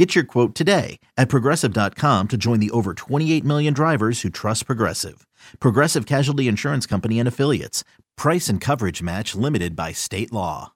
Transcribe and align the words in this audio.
Get 0.00 0.14
your 0.14 0.24
quote 0.24 0.54
today 0.54 0.98
at 1.18 1.28
progressive.com 1.28 2.28
to 2.28 2.38
join 2.38 2.58
the 2.58 2.70
over 2.70 2.94
28 2.94 3.44
million 3.44 3.74
drivers 3.74 4.22
who 4.22 4.30
trust 4.30 4.64
Progressive. 4.64 5.26
Progressive 5.60 6.06
Casualty 6.06 6.48
Insurance 6.48 6.86
Company 6.86 7.18
and 7.18 7.28
Affiliates. 7.28 7.84
Price 8.16 8.48
and 8.48 8.62
coverage 8.62 9.02
match 9.02 9.34
limited 9.34 9.76
by 9.76 9.92
state 9.92 10.32
law. 10.32 10.72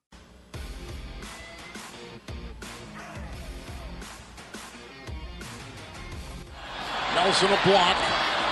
Nelson 7.14 7.48
a 7.48 7.60
block. 7.64 7.96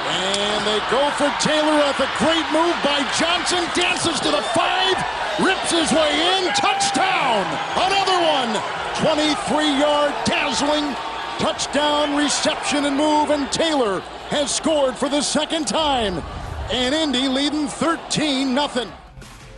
And 0.08 0.66
they 0.66 0.78
go 0.90 1.10
for 1.18 1.28
Taylor 1.38 1.82
at 1.84 1.98
the 1.98 2.08
great 2.16 2.46
move 2.50 2.74
by 2.82 3.06
Johnson. 3.20 3.62
Dances 3.74 4.18
to 4.20 4.30
the 4.30 4.40
five. 4.54 5.01
Rips 5.40 5.70
his 5.70 5.90
way 5.92 6.12
in. 6.36 6.52
Touchdown. 6.52 7.46
Another 7.76 8.18
one. 8.20 8.52
23 9.00 9.78
yard 9.78 10.14
dazzling 10.26 10.94
touchdown 11.38 12.16
reception 12.16 12.84
and 12.84 12.96
move. 12.96 13.30
And 13.30 13.50
Taylor 13.50 14.00
has 14.28 14.54
scored 14.54 14.94
for 14.94 15.08
the 15.08 15.22
second 15.22 15.66
time. 15.66 16.22
And 16.70 16.94
Indy 16.94 17.28
leading 17.28 17.66
13 17.66 18.54
0. 18.54 18.92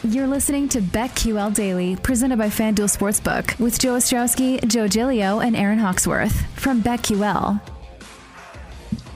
You're 0.05 0.27
listening 0.27 0.69
to 0.69 0.81
BetQL 0.83 1.55
Daily, 1.55 1.97
presented 1.97 2.39
by 2.39 2.49
FanDuel 2.49 2.95
Sportsbook, 2.95 3.59
with 3.59 3.79
Joe 3.79 3.95
Ostrowski, 3.95 4.63
Joe 4.69 4.87
Gilio, 4.87 5.43
and 5.43 5.57
Aaron 5.57 5.79
Hawksworth 5.79 6.45
from 6.61 6.83
BetQL. 6.83 7.61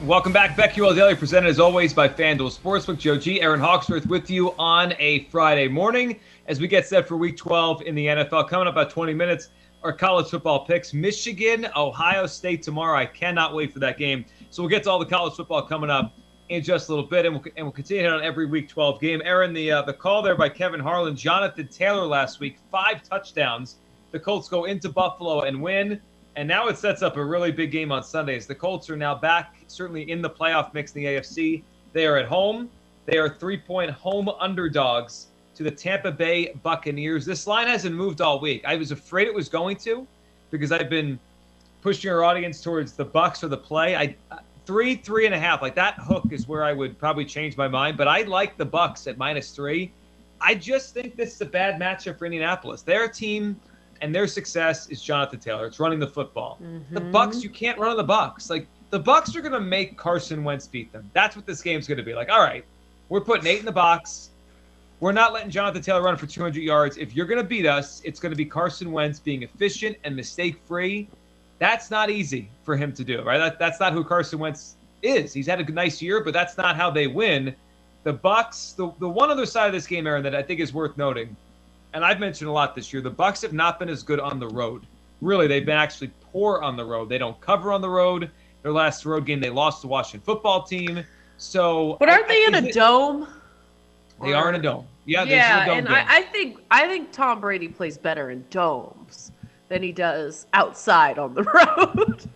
Welcome 0.05 0.33
back, 0.33 0.57
BetQL 0.57 0.95
Daily, 0.95 1.17
presented 1.17 1.49
as 1.49 1.59
always 1.59 1.93
by 1.93 2.09
FanDuel 2.09 2.57
Sportsbook. 2.57 2.99
Joe 2.99 3.19
G, 3.19 3.43
Aaron 3.43 3.59
Hawksworth 3.59 4.07
with 4.07 4.31
you 4.31 4.55
on 4.57 4.95
a 5.01 5.25
Friday 5.25 5.67
morning 5.67 6.21
as 6.47 6.61
we 6.61 6.69
get 6.69 6.87
set 6.87 7.09
for 7.09 7.17
Week 7.17 7.37
12 7.37 7.83
in 7.83 7.97
the 7.97 8.07
NFL. 8.07 8.49
Coming 8.49 8.69
up 8.69 8.75
about 8.75 8.91
20 8.91 9.13
minutes, 9.13 9.49
our 9.83 9.93
college 9.93 10.29
football 10.29 10.65
picks: 10.65 10.95
Michigan, 10.95 11.67
Ohio 11.75 12.27
State 12.27 12.63
tomorrow. 12.63 12.97
I 12.97 13.07
cannot 13.07 13.57
wait 13.57 13.73
for 13.73 13.81
that 13.81 13.99
game. 13.99 14.25
So 14.51 14.63
we'll 14.63 14.71
get 14.71 14.85
to 14.85 14.91
all 14.91 15.01
the 15.01 15.05
college 15.05 15.35
football 15.35 15.63
coming 15.63 15.91
up 15.91 16.17
in 16.49 16.63
just 16.63 16.89
a 16.89 16.93
little 16.93 17.09
bit, 17.09 17.27
and 17.27 17.35
we'll, 17.35 17.45
and 17.57 17.67
we'll 17.67 17.73
continue 17.73 18.09
on 18.09 18.23
every 18.23 18.47
Week 18.47 18.69
12 18.69 19.01
game. 19.01 19.21
Aaron, 19.25 19.53
the 19.53 19.73
uh, 19.73 19.83
the 19.83 19.93
call 19.95 20.23
there 20.23 20.37
by 20.37 20.49
Kevin 20.49 20.79
Harlan, 20.79 21.17
Jonathan 21.17 21.67
Taylor 21.67 22.07
last 22.07 22.39
week, 22.39 22.59
five 22.71 23.03
touchdowns. 23.03 23.79
The 24.13 24.21
Colts 24.21 24.49
go 24.49 24.67
into 24.67 24.91
Buffalo 24.91 25.41
and 25.41 25.61
win. 25.61 26.01
And 26.39 26.47
now 26.47 26.69
it 26.69 26.79
sets 26.79 27.03
up 27.03 27.17
a 27.17 27.25
really 27.25 27.51
big 27.51 27.73
game 27.73 27.91
on 27.91 28.05
Sundays. 28.05 28.47
The 28.47 28.55
Colts 28.55 28.89
are 28.91 28.97
now 28.97 29.13
back, 29.13 29.57
certainly 29.67 30.09
in 30.09 30.23
the 30.23 30.31
playoff 30.31 30.73
mix 30.73 30.95
in 30.95 31.03
the 31.03 31.09
AFC. 31.09 31.65
They 31.93 32.07
are 32.07 32.17
at 32.17 32.27
home. 32.27 32.71
They 33.07 33.19
are 33.19 33.29
three 33.29 33.57
point 33.57 33.91
home 33.91 34.29
underdogs 34.29 35.27
to 35.57 35.65
the 35.65 35.71
Tampa 35.73 36.13
Bay 36.13 36.53
Buccaneers. 36.63 37.27
This 37.27 37.49
line 37.49 37.67
hasn't 37.67 37.97
moved 37.97 38.21
all 38.21 38.39
week. 38.39 38.63
I 38.65 38.77
was 38.77 38.93
afraid 38.93 39.27
it 39.27 39.35
was 39.35 39.49
going 39.49 39.79
to 39.79 40.07
because 40.53 40.71
I've 40.71 40.89
been 40.89 41.19
pushing 41.83 42.09
our 42.09 42.23
audience 42.23 42.63
towards 42.63 42.93
the 42.93 43.05
Bucks 43.05 43.43
or 43.43 43.49
the 43.49 43.57
play. 43.57 43.97
I 43.97 44.15
three, 44.65 44.95
three 44.95 45.27
and 45.27 45.35
a 45.35 45.41
half. 45.41 45.61
Like 45.61 45.75
that 45.75 45.95
hook 45.95 46.27
is 46.31 46.47
where 46.47 46.63
I 46.63 46.73
would 46.73 47.01
probably 47.01 47.25
change 47.25 47.57
my 47.57 47.67
mind. 47.67 47.97
But 47.97 48.07
I 48.07 48.23
like 48.23 48.57
the 48.57 48.65
Bucks 48.65 49.09
at 49.09 49.19
minus 49.19 49.51
three. 49.51 49.91
I 50.41 50.55
just 50.55 50.95
think 50.95 51.17
this 51.17 51.35
is 51.35 51.41
a 51.41 51.47
bad 51.47 51.81
matchup 51.81 52.17
for 52.17 52.27
Indianapolis. 52.27 52.83
They're 52.83 53.07
a 53.07 53.13
team 53.13 53.61
and 54.01 54.15
their 54.15 54.27
success 54.27 54.89
is 54.89 55.03
Jonathan 55.03 55.39
Taylor. 55.39 55.67
It's 55.67 55.81
running 55.81 55.99
the 55.99 56.07
football. 56.07 56.59
Mm-hmm. 56.63 56.95
The 56.95 57.01
Bucks, 57.01 57.43
you 57.43 57.51
can't 57.51 57.79
run 57.79 57.91
on 57.91 57.97
the 57.97 58.05
Bucks. 58.05 58.51
Like 58.51 58.67
the 58.91 58.99
Bucks 58.99 59.35
are 59.37 59.41
going 59.41 59.53
to 59.53 59.61
make 59.61 59.97
Carson 59.97 60.45
Wentz 60.45 60.67
beat 60.67 60.93
them. 60.93 61.11
That's 61.13 61.37
what 61.37 61.47
this 61.47 61.63
game's 61.63 61.87
going 61.87 61.99
to 61.99 62.05
be. 62.05 62.15
Like, 62.15 62.31
all 62.31 62.41
right, 62.41 62.65
we're 63.09 63.21
putting 63.21 63.47
eight 63.47 63.61
in 63.61 63.65
the 63.65 63.73
box. 63.73 64.31
We're 65.01 65.13
not 65.13 65.33
letting 65.33 65.51
Jonathan 65.51 65.81
Taylor 65.83 66.03
run 66.03 66.17
for 66.17 66.27
200 66.27 66.61
yards. 66.61 66.97
If 66.97 67.15
you're 67.15 67.27
going 67.27 67.41
to 67.41 67.49
beat 67.49 67.67
us, 67.67 68.03
it's 68.05 68.19
going 68.19 68.31
to 68.31 68.37
be 68.37 68.45
Carson 68.45 68.91
Wentz 68.91 69.21
being 69.21 69.43
efficient 69.43 69.97
and 70.05 70.17
mistake 70.17 70.59
free. 70.67 71.09
That's 71.61 71.91
not 71.91 72.11
easy 72.11 72.51
for 72.65 72.77
him 72.77 72.93
to 72.95 73.05
do, 73.05 73.23
right? 73.23 73.39
That, 73.39 73.59
that's 73.59 73.79
not 73.79 73.93
who 73.93 74.03
Carson 74.03 74.39
Wentz 74.39 74.77
is. 75.03 75.33
He's 75.33 75.47
had 75.47 75.61
a 75.61 75.73
nice 75.73 76.03
year, 76.03 76.23
but 76.23 76.33
that's 76.33 76.57
not 76.57 76.75
how 76.77 76.91
they 76.91 77.07
win. 77.07 77.55
The 78.03 78.13
Bucks, 78.13 78.73
the, 78.73 78.93
the 78.99 79.09
one 79.09 79.31
other 79.31 79.47
side 79.47 79.67
of 79.67 79.73
this 79.73 79.87
game, 79.87 80.07
Aaron, 80.07 80.23
that 80.25 80.35
I 80.35 80.43
think 80.43 80.61
is 80.61 80.73
worth 80.73 80.97
noting– 80.97 81.37
and 81.95 82.05
I've 82.05 82.21
mentioned 82.21 82.49
a 82.49 82.53
lot 82.53 82.75
this 82.75 82.93
year, 82.93 83.03
the 83.03 83.11
Bucks 83.11 83.43
have 83.43 83.53
not 83.53 83.79
been 83.79 83.89
as 83.89 84.03
good 84.03 84.21
on 84.21 84.39
the 84.39 84.49
road. 84.49 84.87
Really, 85.21 85.47
they've 85.47 85.65
been 85.65 85.79
actually 85.79 86.11
poor 86.33 86.61
on 86.61 86.77
the 86.77 86.85
road. 86.85 87.09
They 87.09 87.19
don't 87.19 87.41
cover 87.41 87.73
on 87.73 87.81
the 87.81 87.89
road. 87.89 88.31
Their 88.63 88.73
last 88.73 89.05
road 89.05 89.27
game, 89.27 89.41
they 89.41 89.51
lost 89.51 89.83
the 89.83 89.89
Washington 89.89 90.21
football 90.25 90.63
team. 90.63 91.05
So, 91.39 91.97
but 91.99 92.09
aren't 92.09 92.27
I, 92.27 92.29
they 92.29 92.45
in 92.47 92.55
a 92.65 92.69
it, 92.69 92.75
dome? 92.75 93.29
They 94.21 94.33
or, 94.33 94.37
are 94.37 94.49
in 94.49 94.57
a 94.57 94.63
dome. 94.63 94.87
Yeah, 95.07 95.25
yeah, 95.25 95.65
dome 95.65 95.79
and 95.79 95.89
I, 95.89 96.05
I, 96.07 96.23
think 96.23 96.59
I 96.71 96.87
think 96.87 97.13
Tom 97.13 97.41
Brady 97.41 97.69
plays 97.69 97.97
better 97.97 98.31
in 98.31 98.45
domes 98.51 99.33
than 99.69 99.83
he 99.83 99.93
does 99.93 100.47
outside 100.53 101.19
on 101.19 101.35
the 101.35 101.43
road. 101.79 102.29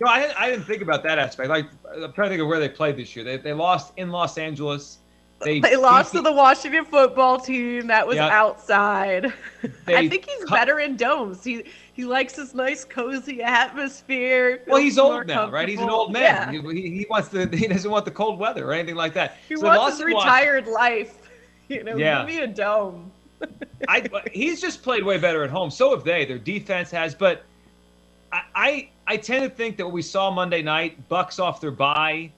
no, 0.00 0.06
I, 0.06 0.32
I 0.36 0.50
didn't 0.50 0.64
think 0.64 0.82
about 0.82 1.02
that 1.02 1.18
aspect. 1.18 1.48
Like, 1.48 1.66
I'm 1.92 2.12
trying 2.12 2.26
to 2.26 2.28
think 2.30 2.42
of 2.42 2.48
where 2.48 2.60
they 2.60 2.68
played 2.68 2.96
this 2.96 3.14
year. 3.14 3.24
They, 3.24 3.36
they 3.36 3.52
lost 3.52 3.92
in 3.96 4.10
Los 4.10 4.38
Angeles. 4.38 4.98
They, 5.44 5.60
they 5.60 5.76
lost 5.76 6.12
to 6.12 6.20
the 6.20 6.32
Washington 6.32 6.84
football 6.84 7.38
team. 7.38 7.86
That 7.88 8.06
was 8.06 8.18
outside. 8.18 9.32
I 9.86 10.08
think 10.08 10.28
he's 10.28 10.50
better 10.50 10.80
in 10.80 10.96
domes. 10.96 11.44
He 11.44 11.64
he 11.94 12.04
likes 12.04 12.36
his 12.36 12.54
nice 12.54 12.84
cozy 12.84 13.42
atmosphere. 13.42 14.62
Well, 14.66 14.80
he's 14.80 14.98
old 14.98 15.26
now, 15.26 15.50
right? 15.50 15.68
He's 15.68 15.80
an 15.80 15.90
old 15.90 16.12
man. 16.12 16.52
Yeah. 16.52 16.72
He, 16.72 16.90
he, 16.98 17.06
wants 17.08 17.28
the 17.28 17.46
he 17.56 17.66
doesn't 17.66 17.90
want 17.90 18.04
the 18.04 18.10
cold 18.10 18.38
weather 18.38 18.66
or 18.66 18.72
anything 18.72 18.96
like 18.96 19.14
that. 19.14 19.36
He 19.48 19.56
so 19.56 19.66
wants 19.66 20.00
a 20.00 20.04
retired 20.04 20.66
life. 20.66 21.18
You 21.68 21.84
know, 21.84 21.96
yeah. 21.96 22.18
give 22.18 22.26
me 22.26 22.42
a 22.42 22.46
dome. 22.46 23.10
I 23.88 24.06
he's 24.30 24.60
just 24.60 24.82
played 24.82 25.02
way 25.04 25.16
better 25.16 25.42
at 25.42 25.48
home. 25.48 25.70
So 25.70 25.94
have 25.94 26.04
they. 26.04 26.26
Their 26.26 26.38
defense 26.38 26.90
has, 26.90 27.14
but 27.14 27.44
I 28.30 28.42
I, 28.54 28.90
I 29.06 29.16
tend 29.16 29.44
to 29.44 29.48
think 29.48 29.78
that 29.78 29.86
what 29.86 29.94
we 29.94 30.02
saw 30.02 30.30
Monday 30.30 30.60
night, 30.60 31.08
Bucks 31.08 31.38
off 31.38 31.62
their 31.62 31.70
bye 31.70 32.30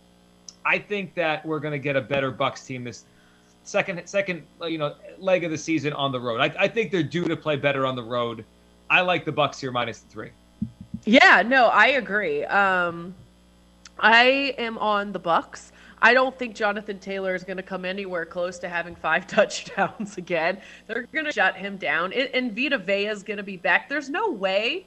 I 0.64 0.78
think 0.78 1.14
that 1.14 1.44
we're 1.44 1.60
going 1.60 1.72
to 1.72 1.78
get 1.78 1.96
a 1.96 2.00
better 2.00 2.30
Bucks 2.30 2.64
team 2.64 2.84
this 2.84 3.04
second 3.64 4.06
second 4.06 4.42
you 4.62 4.78
know 4.78 4.94
leg 5.18 5.44
of 5.44 5.50
the 5.50 5.58
season 5.58 5.92
on 5.94 6.12
the 6.12 6.20
road. 6.20 6.40
I, 6.40 6.64
I 6.64 6.68
think 6.68 6.90
they're 6.90 7.02
due 7.02 7.24
to 7.24 7.36
play 7.36 7.56
better 7.56 7.86
on 7.86 7.96
the 7.96 8.02
road. 8.02 8.44
I 8.90 9.00
like 9.00 9.24
the 9.24 9.32
Bucks 9.32 9.60
here 9.60 9.72
minus 9.72 10.00
the 10.00 10.10
three. 10.10 10.30
Yeah, 11.04 11.42
no, 11.44 11.66
I 11.66 11.88
agree. 11.88 12.44
Um, 12.44 13.14
I 13.98 14.54
am 14.58 14.78
on 14.78 15.12
the 15.12 15.18
Bucks. 15.18 15.72
I 16.00 16.12
don't 16.12 16.38
think 16.38 16.54
Jonathan 16.54 16.98
Taylor 16.98 17.34
is 17.34 17.44
going 17.44 17.56
to 17.56 17.62
come 17.62 17.84
anywhere 17.84 18.26
close 18.26 18.58
to 18.58 18.68
having 18.68 18.94
five 18.94 19.26
touchdowns 19.28 20.18
again. 20.18 20.60
They're 20.86 21.06
going 21.12 21.24
to 21.24 21.32
shut 21.32 21.56
him 21.56 21.76
down, 21.76 22.12
and, 22.12 22.28
and 22.34 22.54
Vita 22.54 22.78
Vea 22.78 23.06
is 23.06 23.22
going 23.22 23.38
to 23.38 23.42
be 23.42 23.56
back. 23.56 23.88
There's 23.88 24.10
no 24.10 24.30
way 24.30 24.86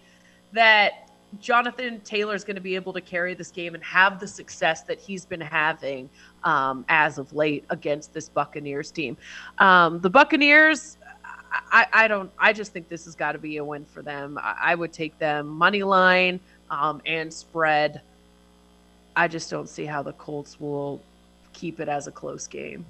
that 0.53 1.06
Jonathan 1.39 1.99
Taylor 2.01 2.35
is 2.35 2.43
going 2.43 2.55
to 2.55 2.61
be 2.61 2.75
able 2.75 2.93
to 2.93 3.01
carry 3.01 3.33
this 3.33 3.51
game 3.51 3.75
and 3.75 3.83
have 3.83 4.19
the 4.19 4.27
success 4.27 4.83
that 4.83 4.99
he's 4.99 5.25
been 5.25 5.41
having 5.41 6.09
um, 6.43 6.85
as 6.87 7.17
of 7.17 7.33
late 7.33 7.65
against 7.69 8.13
this 8.13 8.29
Buccaneers 8.29 8.91
team. 8.91 9.17
Um, 9.57 9.99
the 9.99 10.09
Buccaneers, 10.09 10.97
I, 11.71 11.85
I, 11.91 12.07
don't. 12.07 12.31
I 12.39 12.53
just 12.53 12.71
think 12.71 12.87
this 12.87 13.05
has 13.05 13.15
got 13.15 13.33
to 13.33 13.39
be 13.39 13.57
a 13.57 13.63
win 13.63 13.85
for 13.85 14.01
them. 14.01 14.39
I, 14.41 14.55
I 14.61 14.75
would 14.75 14.93
take 14.93 15.17
them 15.19 15.47
money 15.47 15.83
line 15.83 16.39
um, 16.69 17.01
and 17.05 17.31
spread. 17.33 18.01
I 19.15 19.27
just 19.27 19.49
don't 19.49 19.67
see 19.67 19.85
how 19.85 20.03
the 20.03 20.13
Colts 20.13 20.59
will 20.59 21.01
keep 21.53 21.79
it 21.79 21.89
as 21.89 22.07
a 22.07 22.11
close 22.11 22.47
game. 22.47 22.85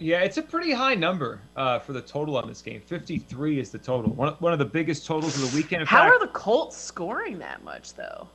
Yeah, 0.00 0.20
it's 0.20 0.38
a 0.38 0.42
pretty 0.42 0.72
high 0.72 0.94
number 0.94 1.40
uh, 1.56 1.78
for 1.78 1.92
the 1.92 2.00
total 2.00 2.38
on 2.38 2.48
this 2.48 2.62
game. 2.62 2.80
53 2.80 3.60
is 3.60 3.70
the 3.70 3.78
total. 3.78 4.12
One, 4.12 4.32
one 4.38 4.54
of 4.54 4.58
the 4.58 4.64
biggest 4.64 5.06
totals 5.06 5.40
of 5.40 5.50
the 5.50 5.56
weekend. 5.56 5.82
In 5.82 5.86
How 5.86 6.04
fact, 6.04 6.14
are 6.14 6.18
the 6.18 6.32
Colts 6.32 6.76
scoring 6.76 7.38
that 7.40 7.62
much, 7.62 7.92
though? 7.94 8.26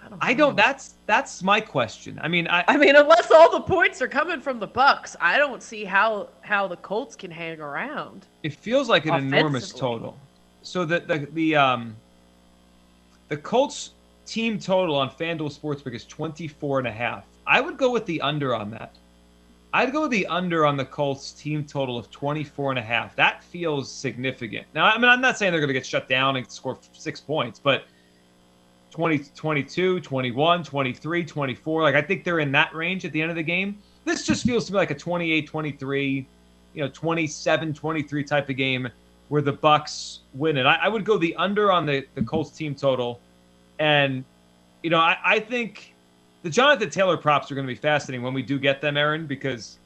I 0.00 0.08
don't, 0.08 0.18
I 0.22 0.34
don't. 0.34 0.56
That's 0.56 0.94
that's 1.06 1.42
my 1.42 1.60
question. 1.60 2.20
I 2.22 2.28
mean, 2.28 2.46
I, 2.46 2.64
I 2.68 2.76
mean, 2.76 2.94
unless 2.94 3.32
all 3.32 3.50
the 3.50 3.60
points 3.60 4.00
are 4.00 4.06
coming 4.06 4.40
from 4.40 4.60
the 4.60 4.68
Bucks, 4.68 5.16
I 5.20 5.36
don't 5.36 5.60
see 5.60 5.84
how 5.84 6.28
how 6.42 6.68
the 6.68 6.76
Colts 6.76 7.16
can 7.16 7.32
hang 7.32 7.60
around. 7.60 8.26
It 8.44 8.54
feels 8.54 8.88
like 8.88 9.06
an 9.06 9.14
enormous 9.14 9.72
total. 9.72 10.16
So 10.62 10.84
the 10.84 11.00
the 11.00 11.28
the 11.32 11.56
um 11.56 11.96
the 13.26 13.36
Colts 13.36 13.90
team 14.26 14.60
total 14.60 14.94
on 14.94 15.10
FanDuel 15.10 15.58
Sportsbook 15.58 15.94
is 15.94 16.04
24 16.04 16.78
and 16.78 16.88
a 16.88 16.92
half. 16.92 17.24
I 17.46 17.60
would 17.60 17.76
go 17.76 17.90
with 17.90 18.06
the 18.06 18.20
under 18.20 18.54
on 18.54 18.70
that. 18.70 18.94
I'd 19.72 19.92
go 19.92 20.08
the 20.08 20.26
under 20.26 20.64
on 20.64 20.76
the 20.76 20.84
Colts 20.84 21.32
team 21.32 21.64
total 21.64 21.98
of 21.98 22.10
24 22.10 22.70
and 22.70 22.78
a 22.78 22.82
half. 22.82 23.14
That 23.16 23.42
feels 23.42 23.90
significant. 23.90 24.66
Now, 24.74 24.86
I 24.86 24.96
mean, 24.96 25.10
I'm 25.10 25.20
not 25.20 25.36
saying 25.36 25.52
they're 25.52 25.60
going 25.60 25.68
to 25.68 25.74
get 25.74 25.84
shut 25.84 26.08
down 26.08 26.36
and 26.36 26.50
score 26.50 26.78
six 26.92 27.20
points, 27.20 27.58
but 27.58 27.84
20, 28.90 29.18
22, 29.34 30.00
21, 30.00 30.64
23, 30.64 31.24
24, 31.24 31.82
like 31.82 31.94
I 31.94 32.02
think 32.02 32.24
they're 32.24 32.40
in 32.40 32.50
that 32.52 32.74
range 32.74 33.04
at 33.04 33.12
the 33.12 33.20
end 33.20 33.30
of 33.30 33.36
the 33.36 33.42
game. 33.42 33.78
this 34.04 34.26
just 34.26 34.44
feels 34.46 34.66
to 34.66 34.72
me 34.72 34.78
like 34.78 34.90
a 34.90 34.94
28-23, 34.94 36.24
you 36.74 36.82
know, 36.82 36.88
27-23 36.88 38.26
type 38.26 38.48
of 38.48 38.56
game 38.56 38.88
where 39.28 39.42
the 39.42 39.52
Bucks 39.52 40.20
win 40.34 40.56
it. 40.56 40.64
I, 40.64 40.76
I 40.76 40.88
would 40.88 41.04
go 41.04 41.18
the 41.18 41.36
under 41.36 41.70
on 41.70 41.84
the 41.84 42.06
the 42.14 42.22
Colts 42.22 42.50
team 42.50 42.74
total, 42.74 43.20
and 43.78 44.24
you 44.82 44.90
know, 44.90 44.98
I, 44.98 45.18
I 45.24 45.40
think 45.40 45.94
the 46.42 46.50
Jonathan 46.50 46.90
Taylor 46.90 47.16
props 47.16 47.50
are 47.50 47.54
going 47.54 47.66
to 47.66 47.72
be 47.72 47.78
fascinating 47.78 48.22
when 48.22 48.34
we 48.34 48.42
do 48.42 48.58
get 48.58 48.80
them, 48.80 48.96
Aaron, 48.96 49.26
because 49.26 49.78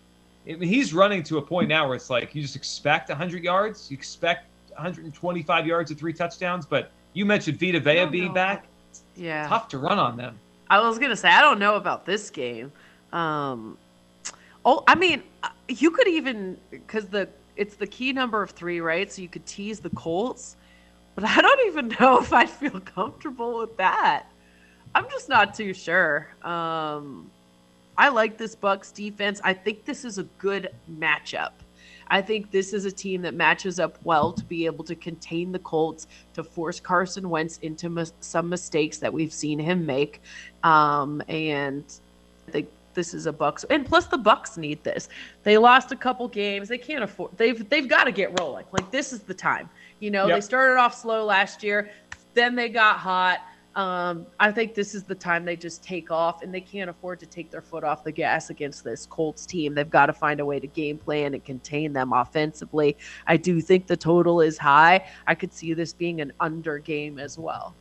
I 0.46 0.54
mean, 0.54 0.68
he's 0.68 0.92
running 0.92 1.22
to 1.24 1.38
a 1.38 1.42
point 1.42 1.68
now 1.68 1.86
where 1.86 1.96
it's 1.96 2.10
like 2.10 2.34
you 2.34 2.42
just 2.42 2.56
expect 2.56 3.08
100 3.08 3.42
yards, 3.42 3.90
you 3.90 3.96
expect 3.96 4.46
125 4.70 5.66
yards 5.66 5.90
and 5.90 5.98
three 5.98 6.12
touchdowns. 6.12 6.66
But 6.66 6.90
you 7.12 7.24
mentioned 7.24 7.58
Vita 7.58 7.80
Vea 7.80 8.06
being 8.06 8.32
back. 8.32 8.66
Yeah. 9.16 9.48
Tough 9.48 9.68
to 9.68 9.78
run 9.78 9.98
on 9.98 10.16
them. 10.16 10.38
I 10.70 10.80
was 10.80 10.98
gonna 10.98 11.16
say 11.16 11.28
I 11.28 11.42
don't 11.42 11.58
know 11.58 11.76
about 11.76 12.06
this 12.06 12.30
game. 12.30 12.72
Um, 13.12 13.76
oh, 14.64 14.84
I 14.86 14.94
mean, 14.94 15.22
uh, 15.42 15.50
you 15.68 15.90
could 15.90 16.08
even 16.08 16.56
because 16.70 17.06
the 17.06 17.28
it's 17.56 17.76
the 17.76 17.86
key 17.86 18.12
number 18.12 18.42
of 18.42 18.50
three, 18.50 18.80
right? 18.80 19.12
So 19.12 19.20
you 19.20 19.28
could 19.28 19.44
tease 19.44 19.80
the 19.80 19.90
Colts, 19.90 20.56
but 21.14 21.24
I 21.24 21.42
don't 21.42 21.66
even 21.66 21.88
know 22.00 22.20
if 22.20 22.32
I'd 22.32 22.48
feel 22.48 22.80
comfortable 22.80 23.58
with 23.58 23.76
that. 23.76 24.26
I'm 24.94 25.08
just 25.10 25.28
not 25.28 25.54
too 25.54 25.72
sure. 25.74 26.28
Um, 26.42 27.30
I 27.96 28.08
like 28.08 28.36
this 28.36 28.54
Bucks 28.54 28.90
defense. 28.92 29.40
I 29.44 29.54
think 29.54 29.84
this 29.84 30.04
is 30.04 30.18
a 30.18 30.24
good 30.38 30.70
matchup. 30.90 31.52
I 32.08 32.20
think 32.20 32.50
this 32.50 32.74
is 32.74 32.84
a 32.84 32.92
team 32.92 33.22
that 33.22 33.32
matches 33.34 33.80
up 33.80 33.98
well 34.04 34.32
to 34.32 34.44
be 34.44 34.66
able 34.66 34.84
to 34.84 34.94
contain 34.94 35.50
the 35.50 35.58
Colts, 35.60 36.06
to 36.34 36.44
force 36.44 36.78
Carson 36.78 37.30
Wentz 37.30 37.58
into 37.62 37.88
mis- 37.88 38.12
some 38.20 38.48
mistakes 38.50 38.98
that 38.98 39.12
we've 39.12 39.32
seen 39.32 39.58
him 39.58 39.86
make. 39.86 40.20
Um, 40.62 41.22
and 41.28 41.84
I 42.46 42.50
think 42.50 42.68
this 42.92 43.14
is 43.14 43.24
a 43.24 43.32
Bucks, 43.32 43.64
and 43.70 43.86
plus 43.86 44.06
the 44.08 44.18
Bucks 44.18 44.58
need 44.58 44.82
this. 44.84 45.08
They 45.42 45.56
lost 45.56 45.90
a 45.92 45.96
couple 45.96 46.28
games. 46.28 46.68
They 46.68 46.76
can't 46.76 47.02
afford. 47.02 47.30
They've 47.38 47.66
they've 47.70 47.88
got 47.88 48.04
to 48.04 48.12
get 48.12 48.38
rolling. 48.38 48.66
Like 48.72 48.90
this 48.90 49.14
is 49.14 49.20
the 49.20 49.32
time. 49.34 49.70
You 50.00 50.10
know, 50.10 50.26
Yep. 50.26 50.36
they 50.36 50.40
started 50.42 50.78
off 50.78 50.94
slow 50.94 51.24
last 51.24 51.62
year, 51.62 51.90
then 52.34 52.54
they 52.54 52.68
got 52.68 52.96
hot. 52.98 53.38
Um, 53.74 54.26
I 54.38 54.52
think 54.52 54.74
this 54.74 54.94
is 54.94 55.04
the 55.04 55.14
time 55.14 55.44
they 55.44 55.56
just 55.56 55.82
take 55.82 56.10
off, 56.10 56.42
and 56.42 56.52
they 56.52 56.60
can't 56.60 56.90
afford 56.90 57.20
to 57.20 57.26
take 57.26 57.50
their 57.50 57.62
foot 57.62 57.84
off 57.84 58.04
the 58.04 58.12
gas 58.12 58.50
against 58.50 58.84
this 58.84 59.06
Colts 59.06 59.46
team. 59.46 59.74
They've 59.74 59.88
got 59.88 60.06
to 60.06 60.12
find 60.12 60.40
a 60.40 60.44
way 60.44 60.60
to 60.60 60.66
game 60.66 60.98
plan 60.98 61.32
and 61.32 61.42
contain 61.42 61.92
them 61.92 62.12
offensively. 62.12 62.96
I 63.26 63.38
do 63.38 63.60
think 63.62 63.86
the 63.86 63.96
total 63.96 64.42
is 64.42 64.58
high. 64.58 65.06
I 65.26 65.34
could 65.34 65.54
see 65.54 65.72
this 65.72 65.92
being 65.94 66.20
an 66.20 66.32
under 66.40 66.78
game 66.78 67.18
as 67.18 67.38
well. 67.38 67.74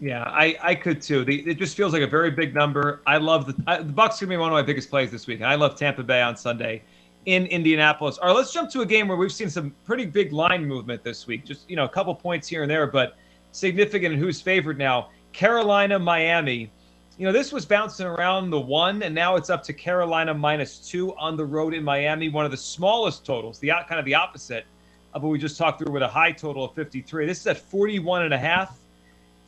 Yeah, 0.00 0.22
I, 0.22 0.56
I 0.62 0.74
could 0.74 1.02
too. 1.02 1.24
The, 1.24 1.40
it 1.40 1.58
just 1.58 1.76
feels 1.76 1.92
like 1.92 2.02
a 2.02 2.06
very 2.06 2.30
big 2.30 2.54
number. 2.54 3.02
I 3.06 3.18
love 3.18 3.46
the 3.46 3.62
I, 3.66 3.78
the 3.82 3.92
Bucks. 3.92 4.18
Gonna 4.18 4.30
be 4.30 4.36
one 4.38 4.48
of 4.48 4.54
my 4.54 4.62
biggest 4.62 4.88
plays 4.88 5.10
this 5.10 5.26
week, 5.26 5.40
and 5.40 5.46
I 5.46 5.56
love 5.56 5.76
Tampa 5.76 6.02
Bay 6.02 6.22
on 6.22 6.34
Sunday 6.36 6.82
in 7.26 7.44
Indianapolis. 7.46 8.16
All 8.16 8.28
right, 8.28 8.36
let's 8.36 8.50
jump 8.50 8.70
to 8.70 8.80
a 8.80 8.86
game 8.86 9.08
where 9.08 9.18
we've 9.18 9.30
seen 9.30 9.50
some 9.50 9.74
pretty 9.84 10.06
big 10.06 10.32
line 10.32 10.64
movement 10.64 11.04
this 11.04 11.26
week. 11.26 11.44
Just 11.44 11.68
you 11.68 11.76
know, 11.76 11.84
a 11.84 11.88
couple 11.88 12.14
points 12.14 12.48
here 12.48 12.62
and 12.62 12.70
there, 12.70 12.86
but 12.86 13.16
significant. 13.52 14.14
And 14.14 14.22
who's 14.22 14.40
favored 14.40 14.78
now? 14.78 15.10
Carolina, 15.32 15.98
Miami. 15.98 16.70
You 17.18 17.26
know, 17.26 17.32
this 17.32 17.52
was 17.52 17.66
bouncing 17.66 18.06
around 18.06 18.50
the 18.50 18.60
one, 18.60 19.02
and 19.02 19.14
now 19.14 19.36
it's 19.36 19.50
up 19.50 19.62
to 19.64 19.72
Carolina 19.74 20.32
minus 20.32 20.78
two 20.78 21.14
on 21.16 21.36
the 21.36 21.44
road 21.44 21.74
in 21.74 21.84
Miami. 21.84 22.30
One 22.30 22.46
of 22.46 22.50
the 22.50 22.56
smallest 22.56 23.26
totals, 23.26 23.58
the 23.58 23.72
kind 23.88 23.98
of 23.98 24.06
the 24.06 24.14
opposite 24.14 24.64
of 25.12 25.22
what 25.22 25.30
we 25.30 25.38
just 25.38 25.58
talked 25.58 25.80
through 25.80 25.92
with 25.92 26.02
a 26.02 26.08
high 26.08 26.32
total 26.32 26.64
of 26.64 26.74
53. 26.74 27.26
This 27.26 27.40
is 27.40 27.46
at 27.46 27.58
41 27.58 28.22
and 28.22 28.32
a 28.32 28.38
half. 28.38 28.78